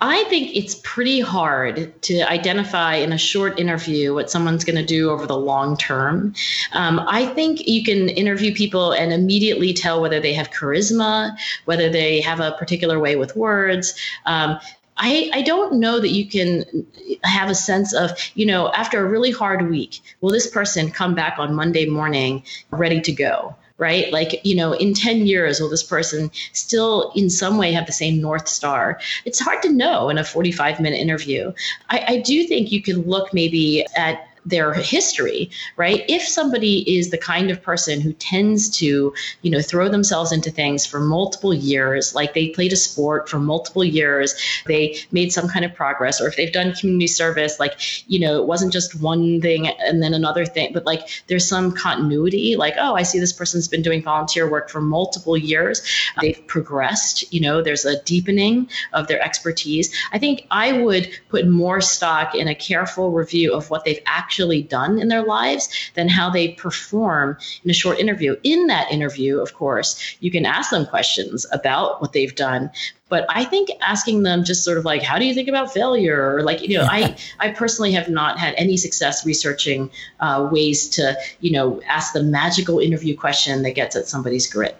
I 0.00 0.24
think 0.24 0.56
it's 0.56 0.74
pretty 0.82 1.20
hard 1.20 2.00
to 2.02 2.22
identify 2.22 2.96
in 2.96 3.12
a 3.12 3.18
short 3.18 3.60
interview 3.60 4.14
what 4.14 4.30
someone's 4.30 4.64
going 4.64 4.76
to 4.76 4.84
do 4.84 5.10
over 5.10 5.26
the 5.26 5.36
long 5.36 5.76
term. 5.76 6.34
Um, 6.72 7.00
I 7.06 7.26
think 7.26 7.68
you 7.68 7.84
can 7.84 8.08
interview 8.08 8.54
people 8.54 8.92
and 8.92 9.12
immediately 9.12 9.72
tell 9.74 10.00
whether 10.00 10.20
they 10.20 10.34
have 10.34 10.50
charisma, 10.50 11.36
whether 11.66 11.88
they 11.88 12.20
have 12.20 12.40
a 12.40 12.52
particular 12.52 12.98
way 12.98 13.16
with 13.16 13.36
words. 13.36 13.94
Um, 14.26 14.58
I, 14.96 15.30
I 15.32 15.42
don't 15.42 15.80
know 15.80 16.00
that 16.00 16.10
you 16.10 16.26
can 16.26 16.86
have 17.22 17.50
a 17.50 17.54
sense 17.54 17.94
of, 17.94 18.10
you 18.34 18.46
know, 18.46 18.70
after 18.72 19.04
a 19.04 19.08
really 19.08 19.30
hard 19.30 19.70
week, 19.70 20.00
will 20.20 20.30
this 20.30 20.50
person 20.50 20.90
come 20.90 21.14
back 21.14 21.38
on 21.38 21.54
Monday 21.54 21.86
morning 21.86 22.44
ready 22.70 23.00
to 23.02 23.12
go? 23.12 23.56
Right? 23.82 24.12
Like, 24.12 24.40
you 24.44 24.54
know, 24.54 24.72
in 24.72 24.94
10 24.94 25.26
years, 25.26 25.60
will 25.60 25.68
this 25.68 25.82
person 25.82 26.30
still 26.52 27.12
in 27.16 27.28
some 27.28 27.58
way 27.58 27.72
have 27.72 27.86
the 27.86 27.92
same 27.92 28.20
North 28.20 28.46
Star? 28.46 29.00
It's 29.24 29.40
hard 29.40 29.60
to 29.62 29.72
know 29.72 30.08
in 30.08 30.18
a 30.18 30.24
45 30.24 30.78
minute 30.78 31.00
interview. 31.00 31.52
I, 31.90 32.04
I 32.06 32.16
do 32.20 32.46
think 32.46 32.70
you 32.70 32.80
can 32.80 33.02
look 33.02 33.34
maybe 33.34 33.84
at 33.96 34.28
their 34.44 34.72
history, 34.74 35.50
right? 35.76 36.04
If 36.08 36.22
somebody 36.22 36.96
is 36.98 37.10
the 37.10 37.18
kind 37.18 37.50
of 37.50 37.62
person 37.62 38.00
who 38.00 38.12
tends 38.12 38.70
to, 38.78 39.14
you 39.42 39.50
know, 39.50 39.60
throw 39.60 39.88
themselves 39.88 40.32
into 40.32 40.50
things 40.50 40.84
for 40.84 40.98
multiple 40.98 41.54
years, 41.54 42.14
like 42.14 42.34
they 42.34 42.48
played 42.48 42.72
a 42.72 42.76
sport 42.76 43.28
for 43.28 43.38
multiple 43.38 43.84
years, 43.84 44.34
they 44.66 44.98
made 45.12 45.32
some 45.32 45.48
kind 45.48 45.64
of 45.64 45.74
progress, 45.74 46.20
or 46.20 46.26
if 46.26 46.36
they've 46.36 46.52
done 46.52 46.74
community 46.74 47.06
service, 47.06 47.60
like, 47.60 47.74
you 48.10 48.18
know, 48.18 48.40
it 48.40 48.46
wasn't 48.46 48.72
just 48.72 49.00
one 49.00 49.40
thing 49.40 49.68
and 49.68 50.02
then 50.02 50.12
another 50.12 50.44
thing, 50.44 50.72
but 50.72 50.84
like 50.84 51.08
there's 51.28 51.48
some 51.48 51.70
continuity, 51.70 52.56
like, 52.56 52.74
oh, 52.78 52.94
I 52.94 53.04
see 53.04 53.20
this 53.20 53.32
person's 53.32 53.68
been 53.68 53.82
doing 53.82 54.02
volunteer 54.02 54.50
work 54.50 54.70
for 54.70 54.80
multiple 54.80 55.36
years. 55.36 55.82
They've 56.20 56.44
progressed, 56.48 57.32
you 57.32 57.40
know, 57.40 57.62
there's 57.62 57.84
a 57.84 58.02
deepening 58.02 58.68
of 58.92 59.06
their 59.06 59.22
expertise. 59.22 59.94
I 60.12 60.18
think 60.18 60.46
I 60.50 60.72
would 60.72 61.08
put 61.28 61.46
more 61.46 61.80
stock 61.80 62.34
in 62.34 62.48
a 62.48 62.54
careful 62.54 63.12
review 63.12 63.54
of 63.54 63.70
what 63.70 63.84
they've 63.84 64.02
actually 64.04 64.31
actually 64.32 64.62
done 64.62 64.98
in 64.98 65.08
their 65.08 65.22
lives 65.22 65.68
than 65.92 66.08
how 66.08 66.30
they 66.30 66.48
perform 66.48 67.36
in 67.64 67.70
a 67.70 67.74
short 67.74 67.98
interview. 67.98 68.34
In 68.42 68.66
that 68.68 68.90
interview, 68.90 69.40
of 69.40 69.52
course, 69.52 70.16
you 70.20 70.30
can 70.30 70.46
ask 70.46 70.70
them 70.70 70.86
questions 70.86 71.44
about 71.52 72.00
what 72.00 72.14
they've 72.14 72.34
done. 72.34 72.70
But 73.10 73.26
I 73.28 73.44
think 73.44 73.68
asking 73.82 74.22
them 74.22 74.42
just 74.42 74.64
sort 74.64 74.78
of 74.78 74.86
like, 74.86 75.02
how 75.02 75.18
do 75.18 75.26
you 75.26 75.34
think 75.34 75.48
about 75.48 75.70
failure? 75.70 76.34
Or 76.34 76.42
like, 76.42 76.62
you 76.66 76.78
know, 76.78 76.86
I, 76.90 77.14
I 77.40 77.50
personally 77.50 77.92
have 77.92 78.08
not 78.08 78.38
had 78.38 78.54
any 78.56 78.78
success 78.78 79.26
researching 79.26 79.90
uh, 80.20 80.48
ways 80.50 80.88
to, 80.90 81.14
you 81.40 81.52
know, 81.52 81.82
ask 81.86 82.14
the 82.14 82.22
magical 82.22 82.78
interview 82.78 83.14
question 83.14 83.64
that 83.64 83.72
gets 83.72 83.96
at 83.96 84.08
somebody's 84.08 84.50
grit. 84.50 84.78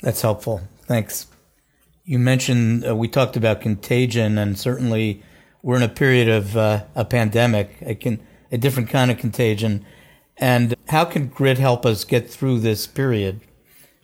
That's 0.00 0.22
helpful. 0.22 0.60
Thanks. 0.86 1.26
You 2.04 2.20
mentioned 2.20 2.86
uh, 2.86 2.94
we 2.94 3.08
talked 3.08 3.36
about 3.36 3.60
contagion, 3.60 4.38
and 4.38 4.56
certainly 4.56 5.24
we're 5.62 5.76
in 5.76 5.82
a 5.82 5.88
period 5.88 6.28
of 6.28 6.56
uh, 6.56 6.84
a 6.94 7.04
pandemic. 7.04 7.82
I 7.84 7.94
can 7.94 8.20
a 8.52 8.58
different 8.58 8.90
kind 8.90 9.10
of 9.10 9.18
contagion. 9.18 9.84
And 10.36 10.76
how 10.88 11.04
can 11.04 11.26
grit 11.28 11.58
help 11.58 11.84
us 11.84 12.04
get 12.04 12.30
through 12.30 12.60
this 12.60 12.86
period? 12.86 13.40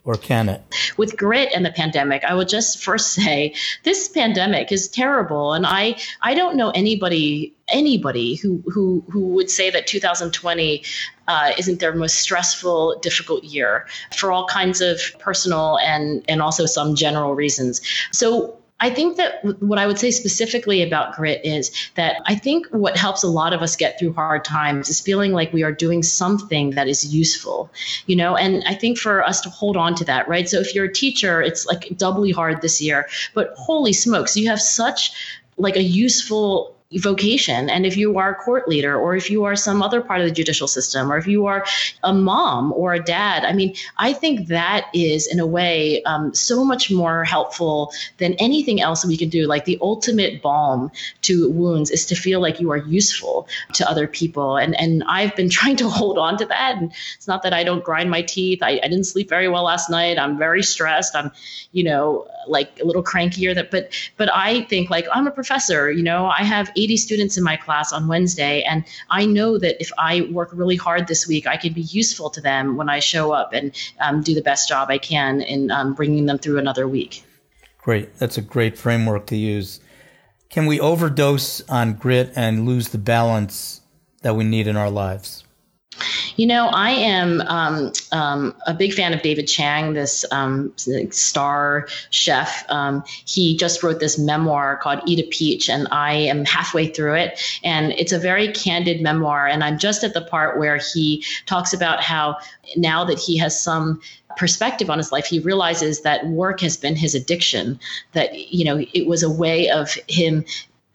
Or 0.05 0.15
can 0.15 0.49
it? 0.49 0.63
With 0.97 1.17
grit 1.17 1.51
and 1.53 1.63
the 1.63 1.71
pandemic, 1.71 2.23
I 2.23 2.33
would 2.33 2.49
just 2.49 2.81
first 2.81 3.11
say 3.13 3.53
this 3.83 4.07
pandemic 4.07 4.71
is 4.71 4.87
terrible. 4.87 5.53
And 5.53 5.65
I, 5.67 5.97
I 6.21 6.33
don't 6.33 6.55
know 6.55 6.71
anybody 6.71 7.53
anybody 7.71 8.35
who 8.35 8.63
who 8.65 9.03
who 9.11 9.27
would 9.27 9.51
say 9.51 9.69
that 9.69 9.85
2020 9.85 10.83
uh, 11.27 11.51
isn't 11.59 11.79
their 11.79 11.93
most 11.93 12.15
stressful, 12.15 12.97
difficult 13.01 13.43
year 13.43 13.85
for 14.17 14.31
all 14.31 14.47
kinds 14.47 14.81
of 14.81 14.99
personal 15.19 15.77
and 15.79 16.23
and 16.27 16.41
also 16.41 16.65
some 16.65 16.95
general 16.95 17.35
reasons. 17.35 17.81
So 18.11 18.58
I 18.79 18.89
think 18.89 19.17
that 19.17 19.43
what 19.61 19.77
I 19.77 19.87
would 19.87 19.99
say 19.99 20.11
specifically 20.11 20.81
about 20.83 21.15
grit 21.15 21.41
is 21.43 21.71
that 21.95 22.21
I 22.25 22.35
think 22.35 22.67
what 22.67 22.95
helps 22.95 23.23
a 23.23 23.27
lot 23.27 23.53
of 23.53 23.61
us 23.61 23.75
get 23.75 23.99
through 23.99 24.13
hard 24.13 24.45
times 24.45 24.89
is 24.89 25.01
feeling 25.01 25.33
like 25.33 25.51
we 25.51 25.63
are 25.63 25.71
doing 25.71 26.01
something 26.01 26.71
that 26.71 26.87
is 26.87 27.13
useful, 27.13 27.69
you 28.05 28.15
know, 28.15 28.37
and 28.37 28.63
I 28.65 28.75
think 28.75 28.97
for 28.97 29.23
us 29.23 29.41
to 29.41 29.49
hold 29.49 29.75
on 29.75 29.95
to 29.95 30.05
that, 30.05 30.27
right? 30.27 30.47
So 30.47 30.59
if 30.59 30.73
you're 30.73 30.85
a 30.85 30.93
teacher, 30.93 31.41
it's 31.41 31.65
like 31.65 31.89
doubly 31.97 32.31
hard 32.31 32.61
this 32.61 32.81
year, 32.81 33.07
but 33.33 33.53
holy 33.57 33.93
smokes, 33.93 34.37
you 34.37 34.47
have 34.49 34.61
such 34.61 35.11
like 35.57 35.75
a 35.75 35.83
useful 35.83 36.75
vocation. 36.97 37.69
And 37.69 37.85
if 37.85 37.97
you 37.97 38.17
are 38.17 38.31
a 38.31 38.35
court 38.35 38.67
leader, 38.67 38.97
or 38.97 39.15
if 39.15 39.29
you 39.29 39.43
are 39.43 39.55
some 39.55 39.83
other 39.83 40.01
part 40.01 40.21
of 40.21 40.27
the 40.27 40.33
judicial 40.33 40.67
system, 40.67 41.11
or 41.11 41.17
if 41.17 41.27
you 41.27 41.45
are 41.45 41.63
a 42.03 42.11
mom 42.11 42.73
or 42.73 42.93
a 42.93 43.03
dad, 43.03 43.45
I 43.45 43.53
mean, 43.53 43.75
I 43.97 44.13
think 44.13 44.47
that 44.47 44.87
is, 44.93 45.27
in 45.27 45.39
a 45.39 45.45
way, 45.45 46.01
um, 46.03 46.33
so 46.33 46.65
much 46.65 46.89
more 46.89 47.23
helpful 47.23 47.93
than 48.17 48.33
anything 48.35 48.81
else 48.81 49.05
we 49.05 49.17
can 49.17 49.29
do. 49.29 49.45
Like 49.45 49.65
the 49.65 49.77
ultimate 49.81 50.41
balm 50.41 50.91
to 51.23 51.51
wounds 51.51 51.91
is 51.91 52.07
to 52.07 52.15
feel 52.15 52.39
like 52.41 52.59
you 52.59 52.71
are 52.71 52.77
useful 52.77 53.47
to 53.73 53.87
other 53.87 54.07
people. 54.07 54.57
And 54.57 54.79
and 54.79 55.03
I've 55.07 55.35
been 55.35 55.49
trying 55.59 55.75
to 55.77 55.89
hold 55.89 56.17
on 56.17 56.37
to 56.37 56.45
that. 56.45 56.77
And 56.77 56.91
it's 57.15 57.27
not 57.27 57.43
that 57.43 57.53
I 57.53 57.63
don't 57.63 57.83
grind 57.83 58.09
my 58.09 58.23
teeth. 58.23 58.63
I, 58.63 58.79
I 58.83 58.87
didn't 58.87 59.03
sleep 59.03 59.29
very 59.29 59.47
well 59.47 59.63
last 59.63 59.91
night. 59.91 60.17
I'm 60.17 60.39
very 60.39 60.63
stressed. 60.63 61.15
I'm, 61.15 61.31
you 61.71 61.83
know, 61.83 62.27
like 62.47 62.79
a 62.81 62.85
little 62.85 63.03
crankier. 63.03 63.53
That, 63.53 63.69
but 63.69 63.93
but 64.17 64.33
I 64.33 64.63
think 64.63 64.89
like 64.89 65.05
I'm 65.13 65.27
a 65.27 65.31
professor. 65.31 65.91
You 65.91 66.01
know, 66.01 66.25
I 66.25 66.43
have 66.43 66.71
80 66.79 66.97
students 66.97 67.37
in 67.37 67.43
my 67.43 67.57
class 67.57 67.91
on 67.91 68.07
Wednesday. 68.07 68.63
And 68.63 68.85
I 69.09 69.25
know 69.25 69.57
that 69.57 69.79
if 69.81 69.91
I 69.97 70.21
work 70.31 70.49
really 70.53 70.75
hard 70.75 71.07
this 71.07 71.27
week, 71.27 71.45
I 71.47 71.57
can 71.57 71.73
be 71.73 71.81
useful 71.81 72.29
to 72.31 72.41
them 72.41 72.77
when 72.77 72.89
I 72.89 72.99
show 72.99 73.31
up 73.31 73.53
and 73.53 73.75
um, 73.99 74.21
do 74.21 74.33
the 74.33 74.41
best 74.41 74.69
job 74.69 74.89
I 74.89 74.97
can 74.97 75.41
in 75.41 75.71
um, 75.71 75.93
bringing 75.93 76.25
them 76.25 76.37
through 76.37 76.57
another 76.57 76.87
week. 76.87 77.23
Great. 77.77 78.17
That's 78.17 78.37
a 78.37 78.41
great 78.41 78.77
framework 78.77 79.27
to 79.27 79.35
use. 79.35 79.79
Can 80.49 80.65
we 80.65 80.79
overdose 80.79 81.61
on 81.69 81.93
grit 81.93 82.31
and 82.35 82.65
lose 82.65 82.89
the 82.89 82.97
balance 82.97 83.81
that 84.21 84.35
we 84.35 84.43
need 84.43 84.67
in 84.67 84.75
our 84.75 84.89
lives? 84.89 85.43
You 86.39 86.47
know, 86.47 86.67
I 86.67 86.91
am 86.91 87.41
um, 87.41 87.91
um, 88.13 88.55
a 88.65 88.73
big 88.73 88.93
fan 88.93 89.13
of 89.13 89.21
David 89.21 89.45
Chang, 89.45 89.91
this 89.91 90.23
um, 90.31 90.71
star 91.11 91.89
chef. 92.11 92.63
Um, 92.69 93.03
he 93.25 93.57
just 93.57 93.83
wrote 93.83 93.99
this 93.99 94.17
memoir 94.17 94.77
called 94.77 95.01
Eat 95.05 95.19
a 95.19 95.27
Peach, 95.27 95.69
and 95.69 95.85
I 95.91 96.13
am 96.13 96.45
halfway 96.45 96.87
through 96.87 97.15
it. 97.15 97.59
And 97.63 97.91
it's 97.91 98.13
a 98.13 98.19
very 98.19 98.53
candid 98.53 99.01
memoir. 99.01 99.47
And 99.47 99.65
I'm 99.65 99.77
just 99.77 100.03
at 100.05 100.13
the 100.13 100.21
part 100.21 100.57
where 100.57 100.77
he 100.77 101.25
talks 101.45 101.73
about 101.73 102.01
how 102.01 102.37
now 102.77 103.03
that 103.03 103.19
he 103.19 103.37
has 103.37 103.61
some 103.61 103.99
perspective 104.37 104.89
on 104.89 104.97
his 104.97 105.11
life, 105.11 105.25
he 105.25 105.39
realizes 105.39 106.01
that 106.01 106.25
work 106.27 106.61
has 106.61 106.77
been 106.77 106.95
his 106.95 107.15
addiction, 107.15 107.77
that, 108.13 108.33
you 108.53 108.63
know, 108.63 108.85
it 108.93 109.07
was 109.07 109.23
a 109.23 109.29
way 109.29 109.69
of 109.69 109.91
him 110.07 110.45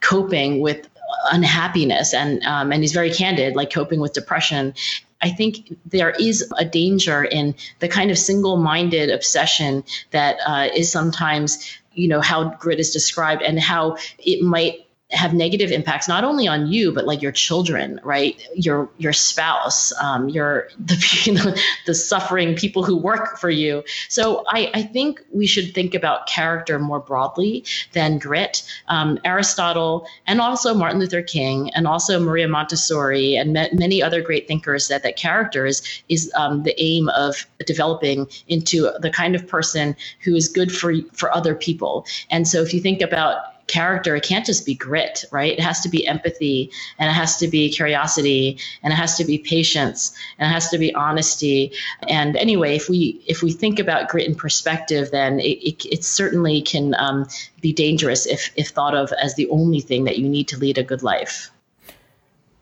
coping 0.01 0.59
with 0.59 0.87
unhappiness 1.31 2.13
and 2.13 2.43
um, 2.43 2.71
and 2.71 2.83
he's 2.83 2.93
very 2.93 3.11
candid 3.11 3.55
like 3.55 3.71
coping 3.71 3.99
with 3.99 4.13
depression. 4.13 4.73
I 5.21 5.29
think 5.29 5.75
there 5.85 6.11
is 6.11 6.51
a 6.57 6.65
danger 6.65 7.23
in 7.23 7.55
the 7.79 7.87
kind 7.87 8.11
of 8.11 8.17
single-minded 8.17 9.09
obsession 9.09 9.83
that 10.11 10.37
uh, 10.45 10.67
is 10.75 10.91
sometimes, 10.91 11.79
you 11.93 12.07
know, 12.07 12.21
how 12.21 12.49
grit 12.59 12.79
is 12.79 12.91
described 12.91 13.41
and 13.41 13.59
how 13.59 13.97
it 14.19 14.43
might 14.43 14.84
have 15.15 15.33
negative 15.33 15.71
impacts 15.71 16.07
not 16.07 16.23
only 16.23 16.47
on 16.47 16.67
you 16.67 16.91
but 16.93 17.05
like 17.05 17.21
your 17.21 17.31
children 17.31 17.99
right? 18.03 18.41
Your 18.55 18.89
your 18.97 19.13
spouse 19.13 19.93
um, 20.01 20.29
your 20.29 20.69
the 20.79 21.61
the 21.85 21.95
suffering 21.95 22.55
people 22.55 22.83
who 22.83 22.97
work 22.97 23.37
for 23.39 23.49
you. 23.49 23.83
So 24.09 24.43
I, 24.49 24.71
I 24.73 24.81
think 24.83 25.21
we 25.31 25.47
should 25.47 25.73
think 25.73 25.95
about 25.95 26.27
character 26.27 26.79
more 26.79 26.99
broadly 26.99 27.65
than 27.93 28.19
grit. 28.19 28.63
Um, 28.87 29.19
aristotle 29.23 30.07
and 30.27 30.41
also 30.41 30.73
martin 30.73 30.99
luther 30.99 31.21
king 31.21 31.69
and 31.71 31.87
also 31.87 32.19
maria 32.19 32.47
montessori 32.47 33.35
and 33.35 33.53
many 33.53 34.01
other 34.03 34.21
great 34.21 34.47
thinkers 34.47 34.85
said 34.87 35.03
that 35.03 35.15
character 35.15 35.65
is 35.65 35.81
is 36.09 36.31
um, 36.35 36.63
the 36.63 36.75
aim 36.81 37.09
of 37.09 37.45
developing 37.65 38.27
into 38.47 38.91
the 38.99 39.09
kind 39.09 39.35
of 39.35 39.47
person 39.47 39.95
who 40.21 40.35
is 40.35 40.47
good 40.47 40.71
for 40.71 40.93
for 41.13 41.33
other 41.35 41.55
people. 41.55 42.05
And 42.29 42.47
so 42.47 42.61
if 42.61 42.73
you 42.73 42.79
think 42.79 43.01
about 43.01 43.37
character, 43.67 44.15
it 44.15 44.23
can't 44.23 44.45
just 44.45 44.65
be 44.65 44.75
grit, 44.75 45.25
right? 45.31 45.53
It 45.53 45.61
has 45.61 45.81
to 45.81 45.89
be 45.89 46.05
empathy 46.05 46.71
and 46.99 47.09
it 47.09 47.13
has 47.13 47.37
to 47.37 47.47
be 47.47 47.71
curiosity 47.71 48.59
and 48.83 48.93
it 48.93 48.95
has 48.95 49.17
to 49.17 49.25
be 49.25 49.37
patience 49.37 50.15
and 50.37 50.49
it 50.49 50.53
has 50.53 50.69
to 50.69 50.77
be 50.77 50.93
honesty. 50.93 51.73
And 52.07 52.35
anyway, 52.35 52.75
if 52.75 52.89
we 52.89 53.21
if 53.27 53.41
we 53.41 53.51
think 53.51 53.79
about 53.79 54.09
grit 54.09 54.27
in 54.27 54.35
perspective, 54.35 55.11
then 55.11 55.39
it, 55.39 55.57
it, 55.63 55.85
it 55.85 56.03
certainly 56.03 56.61
can 56.61 56.95
um, 56.95 57.27
be 57.61 57.73
dangerous 57.73 58.25
if 58.25 58.51
if 58.55 58.69
thought 58.69 58.95
of 58.95 59.11
as 59.13 59.35
the 59.35 59.49
only 59.49 59.79
thing 59.79 60.03
that 60.03 60.17
you 60.19 60.29
need 60.29 60.47
to 60.49 60.57
lead 60.57 60.77
a 60.77 60.83
good 60.83 61.03
life. 61.03 61.51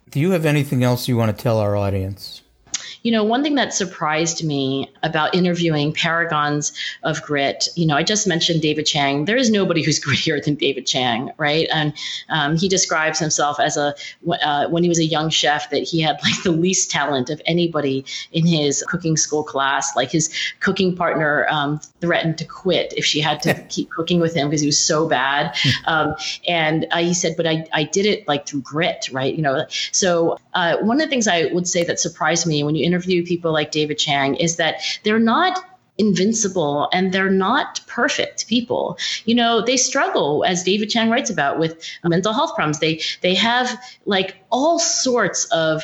Do 0.10 0.20
you 0.20 0.32
have 0.32 0.46
anything 0.46 0.84
else 0.84 1.08
you 1.08 1.18
want 1.18 1.36
to 1.36 1.44
tell 1.44 1.58
our 1.58 1.76
audience? 1.76 2.43
You 3.04 3.12
know, 3.12 3.24
one 3.24 3.44
thing 3.44 3.56
that 3.56 3.74
surprised 3.74 4.44
me 4.44 4.92
about 5.04 5.36
interviewing 5.36 5.94
paragons 5.94 6.72
of 7.04 7.22
grit, 7.22 7.68
you 7.76 7.86
know, 7.86 7.98
I 7.98 8.04
just 8.04 8.28
mentioned 8.28 8.62
David 8.62 8.86
Chang. 8.86 9.26
There 9.26 9.38
is 9.38 9.50
nobody 9.50 9.84
who's 9.84 10.00
grittier 10.04 10.44
than 10.44 10.56
David 10.56 10.88
Chang, 10.88 11.32
right? 11.38 11.68
And 11.72 11.94
um, 12.30 12.58
he 12.58 12.70
describes 12.70 13.20
himself 13.20 13.60
as 13.60 13.78
a, 13.78 13.94
uh, 14.42 14.68
when 14.70 14.84
he 14.84 14.90
was 14.90 15.00
a 15.00 15.06
young 15.06 15.30
chef, 15.30 15.70
that 15.70 15.84
he 15.84 16.02
had 16.02 16.18
like 16.24 16.42
the 16.44 16.52
least 16.52 16.92
talent 16.92 17.30
of 17.30 17.42
anybody 17.46 18.06
in 18.32 18.46
his 18.46 18.84
cooking 18.88 19.18
school 19.18 19.44
class. 19.44 19.96
Like 19.96 20.10
his 20.10 20.34
cooking 20.62 20.96
partner 20.96 21.46
um, 21.50 21.80
threatened 22.00 22.38
to 22.38 22.46
quit 22.46 22.94
if 22.96 23.06
she 23.06 23.20
had 23.20 23.42
to 23.44 23.54
keep 23.70 23.90
cooking 23.90 24.22
with 24.22 24.34
him 24.34 24.48
because 24.50 24.62
he 24.62 24.68
was 24.68 24.80
so 24.80 25.08
bad. 25.10 25.56
Hmm. 25.56 25.70
Um, 25.86 26.16
and 26.48 26.88
uh, 26.92 27.00
he 27.00 27.14
said, 27.14 27.36
but 27.36 27.46
I, 27.46 27.68
I 27.74 27.84
did 27.84 28.06
it 28.06 28.28
like 28.28 28.48
through 28.48 28.62
grit, 28.62 29.10
right? 29.12 29.34
You 29.36 29.42
know, 29.42 29.66
so 29.92 30.38
uh, 30.54 30.78
one 30.78 31.02
of 31.02 31.06
the 31.06 31.10
things 31.10 31.28
I 31.28 31.46
would 31.52 31.68
say 31.68 31.84
that 31.84 32.00
surprised 32.00 32.48
me 32.48 32.64
when 32.64 32.76
you 32.76 32.86
interview 32.94 33.26
people 33.26 33.52
like 33.52 33.72
David 33.72 33.98
Chang 33.98 34.36
is 34.36 34.58
that 34.58 34.76
they're 35.04 35.18
not 35.20 35.60
invincible 35.98 36.90
and 36.92 37.12
they're 37.12 37.30
not 37.30 37.80
perfect 37.86 38.48
people 38.48 38.98
you 39.26 39.36
know 39.36 39.62
they 39.64 39.78
struggle 39.78 40.44
as 40.44 40.64
david 40.64 40.90
chang 40.90 41.08
writes 41.12 41.30
about 41.30 41.60
with 41.60 41.88
mental 42.04 42.34
health 42.34 42.56
problems 42.56 42.80
they 42.80 43.00
they 43.22 43.36
have 43.36 43.80
like 44.08 44.44
all 44.50 44.80
sorts 44.80 45.46
of 45.52 45.84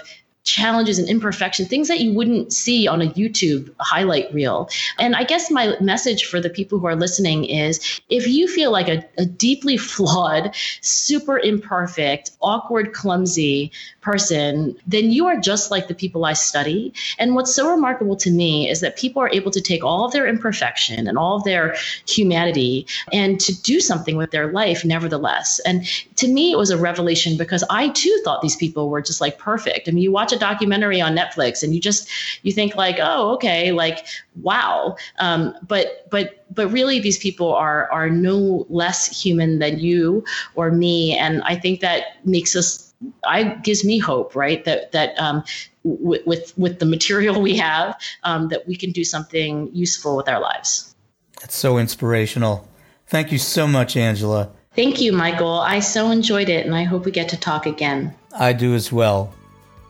challenges 0.49 0.97
and 0.97 1.07
imperfection, 1.07 1.65
things 1.65 1.87
that 1.87 1.99
you 1.99 2.13
wouldn't 2.13 2.51
see 2.51 2.87
on 2.87 3.01
a 3.01 3.07
YouTube 3.11 3.73
highlight 3.79 4.33
reel. 4.33 4.69
And 4.97 5.15
I 5.15 5.23
guess 5.23 5.51
my 5.51 5.75
message 5.79 6.25
for 6.25 6.41
the 6.41 6.49
people 6.49 6.79
who 6.79 6.87
are 6.87 6.95
listening 6.95 7.45
is 7.45 8.01
if 8.09 8.27
you 8.27 8.47
feel 8.47 8.71
like 8.71 8.87
a, 8.87 9.05
a 9.17 9.25
deeply 9.25 9.77
flawed, 9.93 10.55
super 10.81 11.37
imperfect, 11.37 12.31
awkward, 12.41 12.93
clumsy 12.93 13.71
person, 14.09 14.75
then 14.87 15.11
you 15.11 15.27
are 15.27 15.39
just 15.39 15.69
like 15.69 15.87
the 15.87 15.93
people 15.93 16.25
I 16.25 16.33
study. 16.33 16.91
And 17.19 17.35
what's 17.35 17.53
so 17.53 17.69
remarkable 17.69 18.15
to 18.15 18.31
me 18.31 18.67
is 18.67 18.81
that 18.81 18.97
people 18.97 19.21
are 19.21 19.29
able 19.31 19.51
to 19.51 19.61
take 19.61 19.83
all 19.83 20.03
of 20.03 20.11
their 20.13 20.25
imperfection 20.25 21.07
and 21.07 21.15
all 21.15 21.35
of 21.37 21.43
their 21.43 21.75
humanity 22.07 22.87
and 23.13 23.39
to 23.39 23.53
do 23.61 23.79
something 23.79 24.17
with 24.17 24.31
their 24.31 24.51
life 24.51 24.83
nevertheless. 24.83 25.59
And 25.59 25.85
to 26.15 26.27
me, 26.27 26.51
it 26.51 26.57
was 26.57 26.71
a 26.71 26.77
revelation 26.77 27.37
because 27.37 27.63
I 27.69 27.89
too 27.89 28.19
thought 28.23 28.41
these 28.41 28.55
people 28.55 28.89
were 28.89 29.03
just 29.03 29.21
like 29.21 29.37
perfect. 29.37 29.87
I 29.87 29.91
mean, 29.91 30.03
you 30.03 30.11
watch 30.11 30.33
a 30.33 30.39
documentary 30.39 30.99
on 30.99 31.15
Netflix 31.15 31.61
and 31.61 31.75
you 31.75 31.79
just 31.79 32.09
you 32.41 32.51
think 32.51 32.75
like, 32.75 32.97
oh, 32.99 33.33
okay, 33.35 33.71
like 33.71 34.07
wow. 34.41 34.95
Um, 35.19 35.53
but 35.67 36.09
but 36.09 36.45
but 36.51 36.67
really, 36.71 36.99
these 36.99 37.19
people 37.19 37.53
are 37.53 37.91
are 37.91 38.09
no 38.09 38.65
less 38.69 39.05
human 39.21 39.59
than 39.59 39.79
you 39.79 40.23
or 40.55 40.71
me, 40.71 41.15
and 41.15 41.43
I 41.43 41.55
think 41.55 41.81
that 41.81 42.25
makes 42.25 42.55
us. 42.55 42.88
I 43.23 43.43
gives 43.43 43.85
me 43.85 43.97
hope, 43.97 44.35
right? 44.35 44.63
That 44.65 44.91
that 44.91 45.19
um, 45.19 45.43
w- 45.83 46.21
with 46.25 46.57
with 46.57 46.79
the 46.79 46.85
material 46.85 47.41
we 47.41 47.57
have, 47.57 47.99
um, 48.23 48.49
that 48.49 48.67
we 48.67 48.75
can 48.75 48.91
do 48.91 49.03
something 49.03 49.69
useful 49.73 50.17
with 50.17 50.27
our 50.27 50.41
lives. 50.41 50.95
That's 51.39 51.55
so 51.55 51.77
inspirational. 51.77 52.67
Thank 53.07 53.31
you 53.31 53.37
so 53.37 53.67
much, 53.67 53.95
Angela. 53.95 54.51
Thank 54.75 55.01
you, 55.01 55.11
Michael. 55.13 55.59
I 55.59 55.79
so 55.79 56.11
enjoyed 56.11 56.49
it, 56.49 56.65
and 56.65 56.75
I 56.75 56.83
hope 56.83 57.05
we 57.05 57.11
get 57.11 57.29
to 57.29 57.37
talk 57.37 57.65
again. 57.65 58.13
I 58.37 58.53
do 58.53 58.75
as 58.75 58.91
well. 58.91 59.33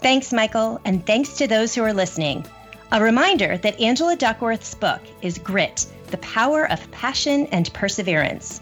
Thanks, 0.01 0.31
Michael, 0.31 0.79
and 0.85 1.05
thanks 1.05 1.33
to 1.37 1.47
those 1.47 1.75
who 1.75 1.83
are 1.83 1.93
listening. 1.93 2.45
A 2.91 3.03
reminder 3.03 3.57
that 3.57 3.79
Angela 3.79 4.15
Duckworth's 4.15 4.73
book 4.73 5.01
is 5.21 5.37
Grit 5.37 5.85
The 6.07 6.17
Power 6.17 6.71
of 6.71 6.89
Passion 6.91 7.47
and 7.47 7.71
Perseverance. 7.73 8.61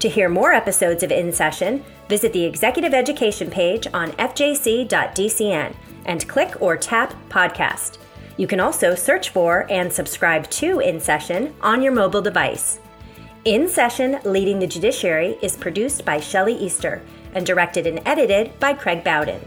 To 0.00 0.08
hear 0.08 0.30
more 0.30 0.52
episodes 0.54 1.02
of 1.02 1.12
In 1.12 1.30
Session, 1.30 1.84
visit 2.08 2.32
the 2.32 2.44
executive 2.44 2.94
education 2.94 3.50
page 3.50 3.86
on 3.92 4.12
fjc.dcn 4.12 5.74
and 6.06 6.28
click 6.28 6.60
or 6.62 6.76
tap 6.78 7.14
podcast. 7.28 7.98
You 8.38 8.46
can 8.46 8.60
also 8.60 8.94
search 8.94 9.28
for 9.28 9.66
and 9.70 9.92
subscribe 9.92 10.48
to 10.52 10.80
In 10.80 11.00
Session 11.00 11.54
on 11.60 11.82
your 11.82 11.92
mobile 11.92 12.22
device. 12.22 12.80
In 13.44 13.68
Session 13.68 14.18
Leading 14.24 14.58
the 14.58 14.66
Judiciary 14.66 15.36
is 15.42 15.54
produced 15.54 16.06
by 16.06 16.18
Shelley 16.18 16.54
Easter 16.54 17.02
and 17.34 17.44
directed 17.44 17.86
and 17.86 18.00
edited 18.06 18.58
by 18.58 18.72
Craig 18.72 19.04
Bowden. 19.04 19.40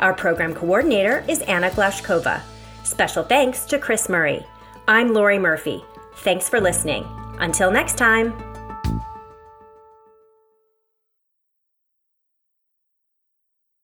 Our 0.00 0.14
program 0.14 0.54
coordinator 0.54 1.22
is 1.28 1.42
Anna 1.42 1.68
Glashkova. 1.68 2.40
Special 2.82 3.24
thanks 3.24 3.66
to 3.66 3.78
Chris 3.78 4.08
Murray. 4.08 4.46
I'm 4.86 5.12
Lori 5.12 5.38
Murphy. 5.38 5.84
Thanks 6.16 6.48
for 6.48 6.62
listening. 6.62 7.06
Until 7.40 7.70
next 7.70 7.98
time. 7.98 8.47